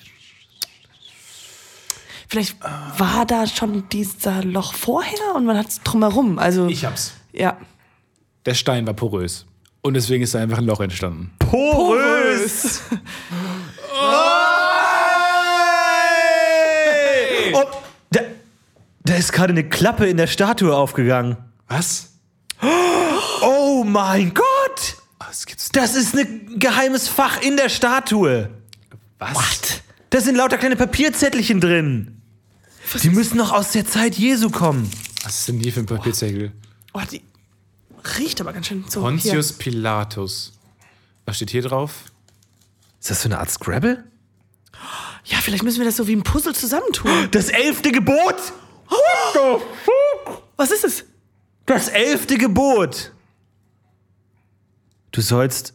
Vielleicht 2.29 2.57
war 2.63 3.27
da 3.27 3.47
schon 3.47 3.89
dieser 3.91 4.43
Loch 4.43 4.75
vorher 4.75 5.35
und 5.37 5.45
man 5.45 5.57
hat 5.57 5.69
es 5.69 5.81
drumherum. 5.83 6.39
Also, 6.39 6.67
Ich 6.67 6.85
hab's. 6.85 7.13
ja. 7.33 7.57
Der 8.45 8.55
Stein 8.55 8.87
war 8.87 8.95
porös. 8.95 9.47
Und 9.87 9.93
deswegen 9.93 10.25
ist 10.25 10.35
da 10.35 10.41
einfach 10.41 10.59
ein 10.59 10.65
Loch 10.65 10.81
entstanden. 10.81 11.31
Porös! 11.39 12.81
Oh, 17.53 17.63
da, 18.11 18.21
da 19.05 19.15
ist 19.15 19.33
gerade 19.33 19.53
eine 19.53 19.69
Klappe 19.69 20.07
in 20.07 20.17
der 20.17 20.27
Statue 20.27 20.75
aufgegangen. 20.75 21.37
Was? 21.69 22.15
Oh 23.43 23.85
mein 23.85 24.33
Gott! 24.33 24.97
Was 25.19 25.45
gibt's 25.47 25.69
Das 25.69 25.95
ist 25.95 26.17
ein 26.17 26.59
geheimes 26.59 27.09
Fach 27.09 27.41
in 27.43 27.57
der 27.57 27.69
Statue. 27.69 28.49
Was? 29.19 29.83
Da 30.11 30.21
sind 30.21 30.37
lauter 30.37 30.57
kleine 30.57 30.77
Papierzettelchen 30.77 31.61
drin. 31.61 32.23
Die 33.03 33.11
müssen 33.11 33.37
noch 33.37 33.53
aus 33.53 33.73
der 33.73 33.87
Zeit 33.87 34.15
Jesu 34.17 34.49
kommen. 34.51 34.91
Was 35.25 35.41
ist 35.41 35.49
denn 35.49 35.61
hier 35.61 35.73
für 35.73 35.81
ein 35.81 35.87
Papierzettel? 35.87 36.53
Oh, 36.95 37.01
die 37.11 37.21
riecht 38.19 38.41
aber 38.41 38.53
ganz 38.53 38.67
schön 38.67 38.85
so. 38.89 39.01
Pontius 39.01 39.53
Pilatus. 39.53 40.53
Was 41.27 41.37
steht 41.37 41.51
hier 41.51 41.63
drauf? 41.63 42.05
Ist 43.01 43.11
das 43.11 43.23
so 43.23 43.29
eine 43.29 43.39
Art 43.39 43.51
Scrabble? 43.51 44.05
Hier. 45.23 45.37
Ja, 45.37 45.39
vielleicht 45.39 45.63
müssen 45.63 45.79
wir 45.79 45.87
das 45.87 45.97
so 45.97 46.07
wie 46.07 46.15
ein 46.15 46.23
Puzzle 46.23 46.55
zusammentun. 46.55 47.11
Das 47.31 47.49
elfte 47.49 47.93
Gebot! 47.93 48.37
Was 50.57 50.71
ist 50.71 50.85
es? 50.85 51.05
Das 51.67 51.89
elfte 51.89 52.37
Gebot! 52.39 53.13
Du 55.13 55.21
sollst 55.21 55.75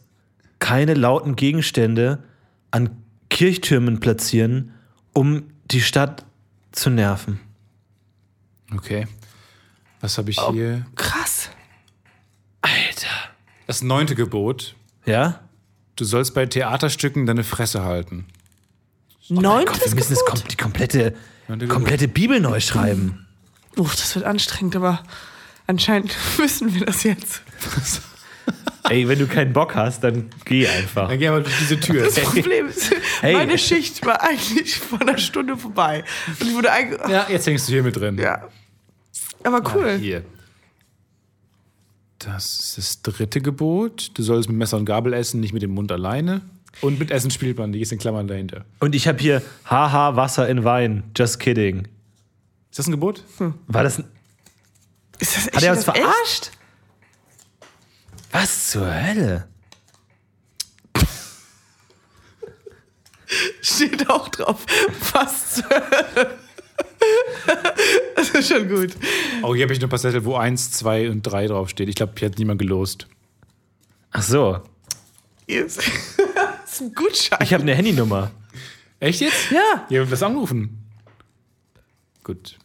keine 0.58 0.94
lauten 0.94 1.34
Gegenstände 1.36 2.22
an 2.70 3.02
Kirchtürmen 3.28 4.00
platzieren, 4.00 4.74
um 5.12 5.50
die 5.70 5.80
Stadt 5.80 6.24
zu 6.72 6.90
nerven. 6.90 7.40
Okay. 8.72 9.06
Was 10.00 10.18
habe 10.18 10.30
ich 10.30 10.40
hier? 10.40 10.86
Krass. 10.94 11.50
Das 13.70 13.82
neunte 13.82 14.16
Gebot. 14.16 14.74
Ja? 15.06 15.42
Du 15.94 16.04
sollst 16.04 16.34
bei 16.34 16.44
Theaterstücken 16.44 17.24
deine 17.24 17.44
Fresse 17.44 17.84
halten. 17.84 18.26
Neuntes 19.28 19.78
Gott, 19.78 19.86
wir 19.90 19.94
müssen 19.94 20.14
das 20.14 20.24
Gebot? 20.24 20.40
kom 20.40 20.48
die 20.48 20.56
komplette, 20.56 21.14
komplette 21.68 22.08
Bibel 22.08 22.40
neu 22.40 22.58
schreiben. 22.58 23.28
Uff, 23.76 23.94
das 23.94 24.16
wird 24.16 24.24
anstrengend, 24.24 24.74
aber 24.74 25.04
anscheinend 25.68 26.16
müssen 26.40 26.74
wir 26.74 26.84
das 26.84 27.04
jetzt. 27.04 27.42
Ey, 28.88 29.06
wenn 29.06 29.20
du 29.20 29.28
keinen 29.28 29.52
Bock 29.52 29.76
hast, 29.76 30.02
dann 30.02 30.30
geh 30.44 30.66
einfach. 30.66 31.08
Dann 31.08 31.20
gehen 31.20 31.32
wir 31.32 31.38
durch 31.42 31.58
diese 31.60 31.78
Tür. 31.78 32.02
Das 32.06 32.14
Problem 32.24 32.66
ist, 32.66 32.90
Hey. 33.20 33.34
meine 33.34 33.56
Schicht 33.56 34.04
war 34.04 34.20
eigentlich 34.20 34.78
vor 34.78 35.00
einer 35.00 35.16
Stunde 35.16 35.56
vorbei. 35.56 36.02
Und 36.40 36.48
ich 36.48 36.54
wurde 36.56 36.72
eigentlich. 36.72 37.08
ja, 37.08 37.24
jetzt 37.30 37.46
hängst 37.46 37.68
du 37.68 37.72
hier 37.74 37.84
mit 37.84 37.94
drin. 37.94 38.18
Ja. 38.18 38.48
Aber 39.44 39.62
cool. 39.76 39.96
Hier. 39.96 40.24
Das 42.20 42.60
ist 42.60 42.78
das 42.78 43.02
dritte 43.02 43.40
Gebot. 43.40 44.10
Du 44.14 44.22
sollst 44.22 44.48
mit 44.48 44.58
Messer 44.58 44.76
und 44.76 44.84
Gabel 44.84 45.12
essen, 45.14 45.40
nicht 45.40 45.52
mit 45.54 45.62
dem 45.62 45.70
Mund 45.72 45.90
alleine. 45.90 46.42
Und 46.82 46.98
mit 46.98 47.10
Essen 47.10 47.30
spielt 47.30 47.58
man, 47.58 47.72
die 47.72 47.80
ist 47.80 47.92
in 47.92 47.98
Klammern 47.98 48.28
dahinter. 48.28 48.64
Und 48.78 48.94
ich 48.94 49.08
habe 49.08 49.18
hier 49.18 49.42
Haha, 49.64 50.14
Wasser 50.16 50.48
in 50.48 50.62
Wein. 50.64 51.02
Just 51.16 51.40
kidding. 51.40 51.88
Ist 52.70 52.78
das 52.78 52.86
ein 52.86 52.92
Gebot? 52.92 53.24
War 53.66 53.82
das 53.82 53.98
ein. 53.98 54.04
Ist 55.18 55.36
das, 55.36 55.46
Hat 55.52 55.62
er 55.62 55.72
uns 55.72 55.88
echt? 55.88 55.96
verarscht? 55.96 56.50
Was 58.32 58.68
zur 58.70 58.86
Hölle? 58.86 59.48
Steht 63.62 64.08
auch 64.10 64.28
drauf. 64.28 64.64
Was 65.12 65.54
zur 65.56 65.68
Hölle. 65.70 66.38
Das 68.16 68.30
ist 68.30 68.48
schon 68.52 68.68
gut. 68.68 68.90
Oh, 69.42 69.54
hier 69.54 69.64
habe 69.64 69.72
ich 69.72 69.80
noch 69.80 69.86
ein 69.86 69.90
paar 69.90 69.98
Zettel, 69.98 70.24
wo 70.24 70.36
1, 70.36 70.72
2 70.72 71.10
und 71.10 71.22
3 71.22 71.46
draufsteht. 71.46 71.88
Ich 71.88 71.94
glaube, 71.96 72.12
hier 72.18 72.28
hat 72.28 72.38
niemand 72.38 72.60
gelost. 72.60 73.06
Ach 74.12 74.22
so. 74.22 74.60
Hier 75.48 75.66
ist- 75.66 75.78
Das 76.34 76.72
ist 76.74 76.80
ein 76.82 76.94
Gutschein. 76.94 77.38
Ich 77.42 77.52
habe 77.52 77.62
eine 77.62 77.74
Handynummer. 77.74 78.30
Echt 79.00 79.20
jetzt? 79.20 79.50
Ja. 79.50 79.86
Ihr 79.88 80.02
habt 80.02 80.12
das 80.12 80.22
angerufen. 80.22 80.84
Gut. 82.22 82.56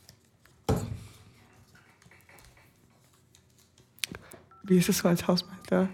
Wie 4.63 4.77
ist 4.77 4.89
es 4.89 4.99
so 4.99 5.07
als 5.07 5.27
Hausmeister? 5.27 5.89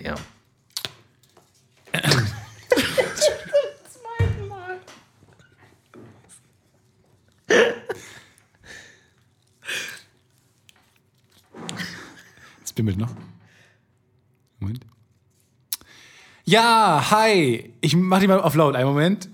Ja. 0.00 0.14
Bimmelt 12.86 12.98
noch. 12.98 13.10
Moment. 14.60 14.86
Ja, 16.44 17.10
hi. 17.10 17.72
Ich 17.80 17.96
mach 17.96 18.20
die 18.20 18.28
mal 18.28 18.40
auf 18.40 18.54
laut. 18.54 18.76
Einen 18.76 18.86
Moment. 18.88 19.28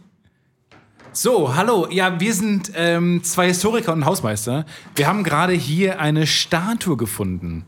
So, 1.13 1.55
hallo. 1.55 1.87
Ja, 1.91 2.19
wir 2.19 2.33
sind 2.33 2.73
ähm, 2.75 3.23
zwei 3.23 3.49
Historiker 3.49 3.93
und 3.93 4.07
Hausmeister. 4.07 4.65
Wir 4.97 5.07
haben 5.07 5.23
gerade 5.23 5.53
hier 5.53 6.01
eine 6.01 6.27
Statue 6.27 6.97
gefunden. 6.97 7.67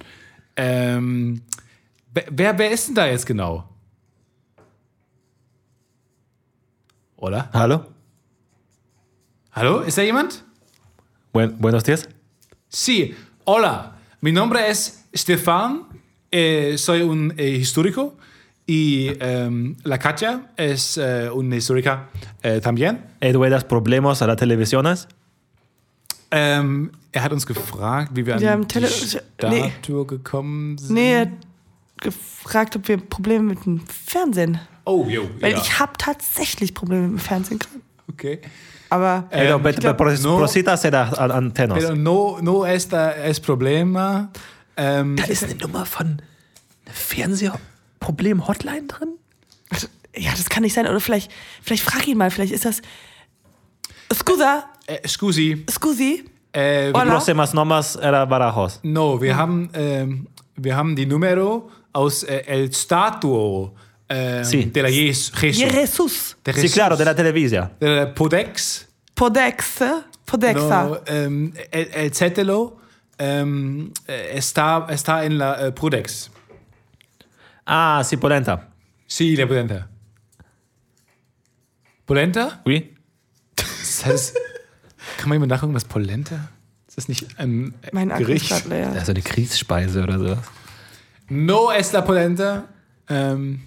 Ähm, 0.56 1.42
wer- 2.14 2.26
wer, 2.30 2.58
wer 2.58 2.70
ist 2.70 2.88
denn 2.88 2.94
da 2.94 3.06
jetzt 3.06 3.26
genau? 3.26 3.68
Oder? 7.16 7.50
Hallo? 7.52 7.84
Hallo? 9.52 9.80
Ist 9.80 9.98
da 9.98 10.02
jemand? 10.02 10.42
Buen 11.32 11.58
buenos 11.60 11.82
días. 11.82 12.08
Sí, 12.70 13.14
hola, 13.46 13.94
mi 14.20 14.32
nombre 14.32 14.66
es 14.66 15.03
Stefan, 15.14 15.86
eh, 16.30 16.76
soy 16.76 17.02
un 17.02 17.32
eh, 17.36 17.50
histórico 17.50 18.16
y 18.66 19.10
em, 19.20 19.76
la 19.84 19.98
Katja 19.98 20.50
es 20.56 20.96
eh, 20.98 21.30
una 21.32 21.56
histórica 21.56 22.08
eh, 22.42 22.60
también. 22.60 23.04
Eduardas 23.20 23.64
problemas 23.64 24.22
a 24.22 24.26
la 24.26 24.36
televisiones. 24.36 25.06
Ähm, 26.30 26.90
er 27.12 27.22
hat 27.22 27.32
uns 27.32 27.46
gefragt, 27.46 28.10
wie 28.14 28.26
wir 28.26 28.34
an 28.34 28.40
Wir 28.40 28.50
haben 28.50 28.62
die 28.62 28.68
Tele- 28.68 28.88
nee. 29.48 29.70
Statue 29.70 30.04
gekommen 30.06 30.78
sind. 30.78 30.94
Nee, 30.94 31.12
er 31.12 31.20
hat 31.20 31.28
gefragt, 32.00 32.74
ob 32.74 32.88
wir 32.88 32.96
Probleme 32.96 33.44
mit 33.44 33.64
dem 33.64 33.82
Fernsehen. 33.86 34.58
Oh, 34.84 35.06
jo, 35.08 35.28
Weil 35.40 35.52
ja. 35.52 35.58
ich 35.58 35.78
habe 35.78 35.92
tatsächlich 35.96 36.74
Probleme 36.74 37.02
mit 37.02 37.12
dem 37.12 37.24
Fernsehen 37.24 37.58
gerade. 37.60 37.80
okay. 38.08 38.40
Aber 38.90 39.24
Pero, 39.30 39.58
Ähm, 39.58 39.64
an 41.18 41.30
antenas. 41.30 41.78
Pero 41.78 41.94
no, 41.96 42.38
no 42.40 42.66
esta 42.66 43.12
es 43.16 43.40
problema. 43.40 44.30
Ähm, 44.76 45.16
Da 45.16 45.24
ist 45.24 45.44
eine 45.44 45.54
Nummer 45.56 45.86
von 45.86 46.20
einer 46.86 46.94
Fernsehproblem-Hotline 46.94 48.86
drin? 48.86 49.08
also, 49.70 49.86
ja, 50.16 50.30
das 50.30 50.48
kann 50.48 50.62
nicht 50.62 50.74
sein. 50.74 50.86
Oder 50.86 51.00
vielleicht, 51.00 51.30
vielleicht 51.62 51.82
frag 51.82 52.06
ihn 52.06 52.16
mal. 52.18 52.30
Vielleicht 52.30 52.52
ist 52.52 52.64
das. 52.64 52.82
Scusa, 54.12 54.64
äh, 54.86 55.06
scusi. 55.08 55.64
scusi. 55.70 56.24
Äh, 56.52 56.92
wir 56.92 57.00
Hola. 57.00 57.12
Próximas 57.16 57.52
nomas 57.52 57.96
era 57.96 58.24
Badajoz. 58.26 58.80
No, 58.84 59.20
wir 59.20 59.36
haben, 59.36 59.70
ähm, 59.74 60.28
wir 60.56 60.76
haben 60.76 60.94
die 60.94 61.06
Numero 61.06 61.68
aus 61.92 62.22
äh, 62.22 62.44
El 62.46 62.72
Statuo 62.72 63.74
ähm, 64.08 64.44
Sí. 64.44 64.66
de 64.66 64.82
la 64.82 64.88
Jes 64.88 65.32
Jesus. 65.40 65.72
Jesus. 65.72 66.36
De 66.46 66.52
Sí, 66.54 66.60
Jesus. 66.60 66.74
claro, 66.74 66.96
de 66.96 67.04
la 67.04 67.14
televisia. 67.14 67.70
De 67.80 67.88
la 67.88 68.14
Podex. 68.14 68.86
Podex. 69.14 69.80
eh? 69.80 69.90
Podexa. 70.26 70.84
No, 70.84 70.98
ähm, 71.06 71.52
el, 71.72 71.88
el 71.92 72.12
Cetelo 72.14 72.76
ähm, 73.18 73.92
äh, 74.06 74.36
está, 74.36 74.86
está 74.88 75.24
en 75.24 75.38
la 75.38 75.66
äh, 75.66 75.72
Podex. 75.72 76.30
Ah, 77.64 78.02
sí, 78.04 78.16
polenta. 78.16 78.68
Sí, 79.06 79.36
la 79.36 79.46
Polenta. 79.46 79.88
Polenta? 82.06 82.60
Oui. 82.66 82.94
Das 83.56 84.04
heißt, 84.04 84.36
kann 85.18 85.28
man 85.28 85.36
jemand 85.36 85.50
nachgucken, 85.50 85.74
was 85.74 85.84
Polenta? 85.84 86.48
Ist 86.88 86.98
das 86.98 87.08
nicht 87.08 87.38
ein 87.38 87.74
äh, 87.82 87.90
Mein 87.92 88.10
ist 88.10 88.18
Gericht? 88.18 88.48
gerade 88.48 88.68
leer. 88.68 88.90
Das 88.92 89.04
ist 89.04 89.10
eine 89.10 89.22
Kriegsspeise 89.22 90.02
oder 90.02 90.18
so. 90.18 90.36
No 91.28 91.70
es 91.70 91.92
la 91.92 92.02
Polenta. 92.02 92.64
Ähm, 93.08 93.62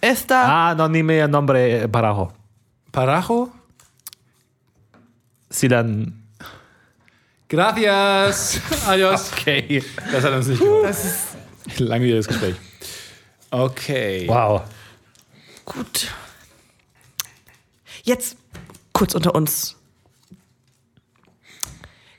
Esta. 0.00 0.70
Ah, 0.70 0.74
no 0.74 0.88
ni 0.88 1.02
me 1.02 1.26
nombre 1.28 1.82
eh, 1.82 1.86
Barajo. 1.86 2.32
Parajo? 2.92 3.50
Sí, 5.50 5.68
dann. 5.68 6.25
Gracias. 7.48 8.60
Adios. 8.86 9.30
Okay. 9.38 9.82
Das 10.10 10.24
hat 10.24 10.32
uns 10.32 10.48
nicht 10.48 10.60
gemacht. 10.60 10.84
Das 10.84 11.04
ist 11.04 11.36
Langwieriges 11.78 12.26
Gespräch. 12.26 12.56
Okay. 13.50 14.24
Wow. 14.26 14.62
gut. 15.64 16.12
Jetzt 18.02 18.36
kurz 18.92 19.14
unter 19.14 19.34
uns. 19.34 19.76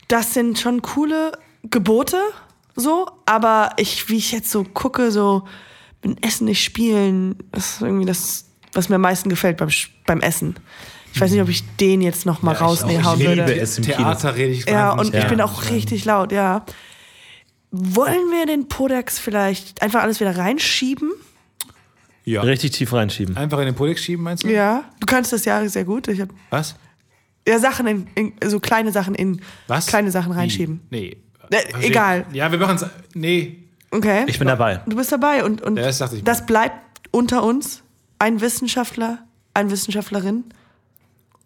Das 0.08 0.34
sind 0.34 0.60
schon 0.60 0.82
coole 0.82 1.34
Gebote, 1.63 2.22
so, 2.76 3.08
aber 3.26 3.72
ich, 3.78 4.08
wie 4.10 4.18
ich 4.18 4.32
jetzt 4.32 4.52
so 4.52 4.63
gucke, 4.63 5.12
so 5.12 5.44
mit 6.04 6.26
Essen 6.26 6.46
nicht 6.46 6.63
spielen, 6.63 7.36
das 7.52 7.76
ist 7.76 7.82
irgendwie 7.82 8.06
das, 8.06 8.46
was 8.74 8.88
mir 8.90 8.96
am 8.96 9.02
meisten 9.02 9.30
gefällt 9.30 9.58
beim, 9.58 9.70
beim 10.06 10.22
Essen. 10.22 10.56
Ich 11.18 11.22
weiß 11.22 11.32
nicht, 11.32 11.42
ob 11.42 11.50
ich 11.50 11.64
den 11.78 12.02
jetzt 12.02 12.26
noch 12.28 12.44
mal 12.44 12.52
Ja, 12.52 12.58
ich 12.58 12.62
auch. 12.64 12.68
rausnehmen 12.70 13.02
Ich 13.02 13.20
würde. 13.26 13.46
liebe 13.46 13.60
es 13.60 13.78
im 13.80 13.86
Kino. 13.86 13.98
Theater 13.98 14.36
rede 14.36 14.54
ich 14.54 14.66
Ja, 14.70 14.92
und 14.92 15.14
ich 15.16 15.28
bin 15.28 15.42
auch 15.42 15.70
richtig 15.72 16.06
laut, 16.06 16.32
ja. 16.32 16.64
Wollen 17.72 18.32
wir 18.32 18.46
den 18.46 18.68
Podex 18.68 19.18
vielleicht 19.20 19.82
einfach 19.82 20.04
alles 20.04 20.20
wieder 20.20 20.38
reinschieben? 20.38 21.12
Ja. 22.24 22.42
Richtig 22.42 22.72
tief 22.72 22.94
reinschieben. 22.94 23.36
Einfach 23.36 23.60
in 23.60 23.66
den 23.66 23.76
Podex 23.76 24.02
schieben, 24.04 24.24
meinst 24.24 24.44
du? 24.44 24.50
Ja. 24.50 24.84
Du 25.00 25.06
kannst 25.06 25.34
das 25.34 25.46
ja 25.46 25.68
sehr 25.68 25.86
gut. 25.86 26.08
Ich 26.08 26.22
hab, 26.22 26.30
Was? 26.50 26.76
ja, 27.48 27.58
Sachen 27.58 27.88
in, 27.88 28.08
in, 28.16 28.34
so 28.50 28.60
kleine 28.60 28.92
Sachen 28.92 29.16
in 29.16 29.42
Was? 29.68 29.88
kleine 29.88 30.12
Sachen 30.12 30.34
Wie? 30.34 30.38
reinschieben. 30.38 30.82
Nee. 30.90 31.18
Äh, 31.50 31.64
egal. 31.82 32.26
Ja, 32.34 32.52
wir 32.52 32.60
machen 32.60 32.76
es. 32.76 32.86
Nee. 33.14 33.64
Okay. 33.92 34.26
Ich 34.28 34.38
bin 34.38 34.48
dabei. 34.50 34.82
du 34.86 34.96
bist 34.98 35.12
dabei 35.12 35.44
und, 35.44 35.62
und 35.62 35.78
Ja, 35.78 35.84
das 35.84 35.98
dachte 35.98 36.18
ich 36.18 36.24
das 36.24 36.46
bleibt 36.46 36.76
unter 37.12 37.44
uns. 37.44 37.84
Ein 38.20 38.42
Wissenschaftler, 38.42 39.20
eine 39.54 39.72
Wissenschaftlerin. 39.72 40.44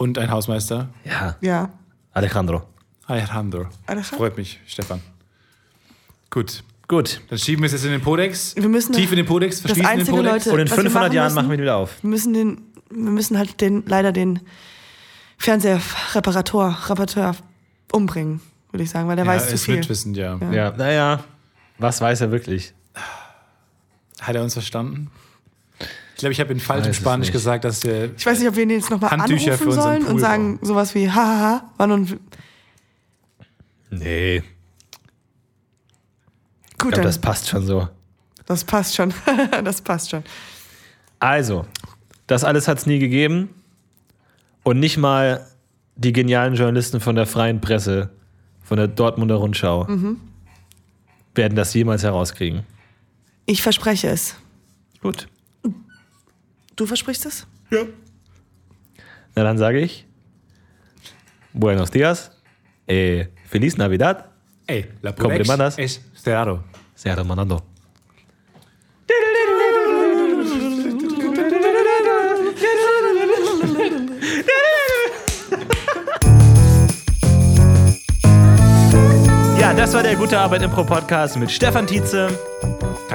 Und 0.02 0.18
ein 0.18 0.32
Hausmeister. 0.32 0.90
Ja. 1.04 1.36
Ja. 1.42 1.70
Alejandro. 2.12 2.64
Alejandro. 3.06 3.68
Alejandro. 3.86 4.18
Freut 4.18 4.36
mich, 4.36 4.60
Stefan. 4.66 5.00
Gut. 6.32 6.64
Gut. 6.88 7.22
Dann 7.30 7.38
schieben 7.38 7.62
wir 7.62 7.68
es 7.68 7.74
jetzt 7.74 7.86
in 7.86 7.92
den 7.92 8.02
Podex. 8.02 8.56
Wir 8.56 8.68
müssen 8.68 8.94
Tief 8.94 9.12
in 9.12 9.18
den 9.18 9.28
Podex, 9.28 9.62
das 9.62 9.74
verschließen 9.74 9.98
den 10.00 10.08
Podex. 10.08 10.46
Leute, 10.48 10.54
Und 10.54 10.60
in 10.60 10.70
was 10.72 10.78
wir 10.78 10.84
500 10.86 11.14
Jahren 11.14 11.26
müssen, 11.26 11.36
machen 11.36 11.50
wir 11.50 11.56
ihn 11.56 11.62
wieder 11.62 11.76
auf. 11.76 12.02
Wir 12.02 12.10
müssen 12.10 12.34
den, 12.34 12.62
wir 12.90 13.12
müssen 13.12 13.38
halt 13.38 13.62
den, 13.62 13.84
leider 13.86 14.12
den 14.12 14.40
Fernsehreparator, 15.38 16.76
Reparateur 16.90 17.36
umbringen, 17.92 18.42
würde 18.72 18.84
ich 18.84 18.90
sagen, 18.90 19.08
weil 19.08 19.18
der 19.18 19.26
ja, 19.26 19.32
weiß 19.32 19.50
zu 19.50 19.54
ist 19.54 19.66
viel. 19.66 19.76
mitwissend, 19.76 20.18
ja. 20.18 20.40
Ja, 20.52 20.72
naja. 20.76 21.24
Was 21.78 22.02
weiß 22.02 22.22
er 22.22 22.32
wirklich? 22.32 22.74
Hat 24.20 24.36
er 24.36 24.42
uns 24.42 24.54
verstanden? 24.54 25.12
Ich 26.22 26.24
glaube, 26.24 26.34
ich 26.34 26.40
habe 26.40 26.54
in 26.54 26.60
falschem 26.60 26.94
Spanisch 26.94 27.30
nicht. 27.30 27.34
gesagt, 27.34 27.64
dass 27.64 27.80
der. 27.80 28.16
Ich 28.16 28.24
weiß 28.24 28.38
nicht, 28.38 28.48
ob 28.48 28.56
wir 28.56 28.62
ihn 28.62 28.70
jetzt 28.70 28.92
nochmal 28.92 29.10
Handtücher 29.10 29.58
für 29.58 29.64
anrufen 29.64 29.82
sollen 29.82 30.06
und 30.06 30.20
sagen 30.20 30.60
sowas 30.62 30.94
wie 30.94 31.10
hahaha, 31.10 31.64
war 31.78 31.88
nun 31.88 32.20
Nee. 33.90 34.36
Ich 34.38 34.44
gut, 36.74 36.78
glaube, 36.78 36.92
dann, 36.98 37.04
das 37.06 37.18
passt 37.18 37.50
schon 37.50 37.66
so. 37.66 37.88
das 38.46 38.64
passt 38.64 38.96
schon, 38.96 39.12
das 39.64 39.82
passt 39.82 40.12
schon. 40.12 40.24
Also, 41.18 41.66
das 42.28 42.44
alles 42.44 42.68
hat 42.68 42.78
es 42.78 42.86
nie 42.86 43.00
gegeben. 43.00 43.50
Und 44.62 44.80
nicht 44.80 44.98
mal 44.98 45.48
die 45.96 46.14
genialen 46.14 46.54
Journalisten 46.54 47.00
von 47.00 47.16
der 47.16 47.26
Freien 47.26 47.62
Presse, 47.62 48.12
von 48.62 48.78
der 48.78 48.88
Dortmunder 48.88 49.38
Rundschau, 49.38 49.88
werden 51.34 51.56
das 51.56 51.74
jemals 51.74 52.04
herauskriegen. 52.04 52.62
Ich 53.48 53.64
verspreche 53.64 54.10
es. 54.10 54.36
Gut. 55.02 55.28
Du 56.82 56.88
versprichst 56.88 57.28
es? 57.28 57.46
Ja. 57.70 57.84
Na 59.36 59.44
dann 59.44 59.60
sage 59.60 59.82
ich, 59.82 60.08
buenos 61.54 61.91
días, 61.91 62.32
eh, 62.88 63.28
feliz 63.48 63.78
Navidad, 63.78 64.32
Ey, 64.65 64.88
la 65.04 65.13
Comprimadas. 65.13 65.78
es 65.78 66.02
cerrado. 66.15 66.63
sehr 66.96 67.15
hermanando. 67.15 67.62
Ja, 79.60 79.74
das 79.74 79.94
war 79.94 80.04
der 80.04 80.15
Gute 80.15 80.38
Arbeit 80.39 80.63
Impro 80.63 80.84
Podcast 80.84 81.38
mit 81.38 81.52
Stefan 81.52 81.86
Tietze. 81.86 82.28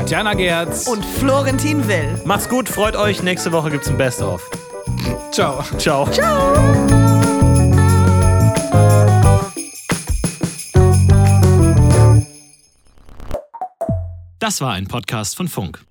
Tatjana 0.07 0.35
Gerz. 0.35 0.87
Und 0.87 1.05
Florentin 1.05 1.89
Will. 1.89 2.21
Macht's 2.25 2.49
gut, 2.49 2.69
freut 2.69 2.95
euch. 2.95 3.25
Nächste 3.25 3.51
Woche 3.51 3.73
gibt's 3.73 3.89
ein 3.89 3.97
Best-of. 3.97 4.41
ciao. 5.33 5.65
Ciao. 5.79 6.09
Das 14.39 14.61
war 14.61 14.75
ein 14.75 14.87
Podcast 14.87 15.37
von 15.37 15.49
Funk. 15.49 15.85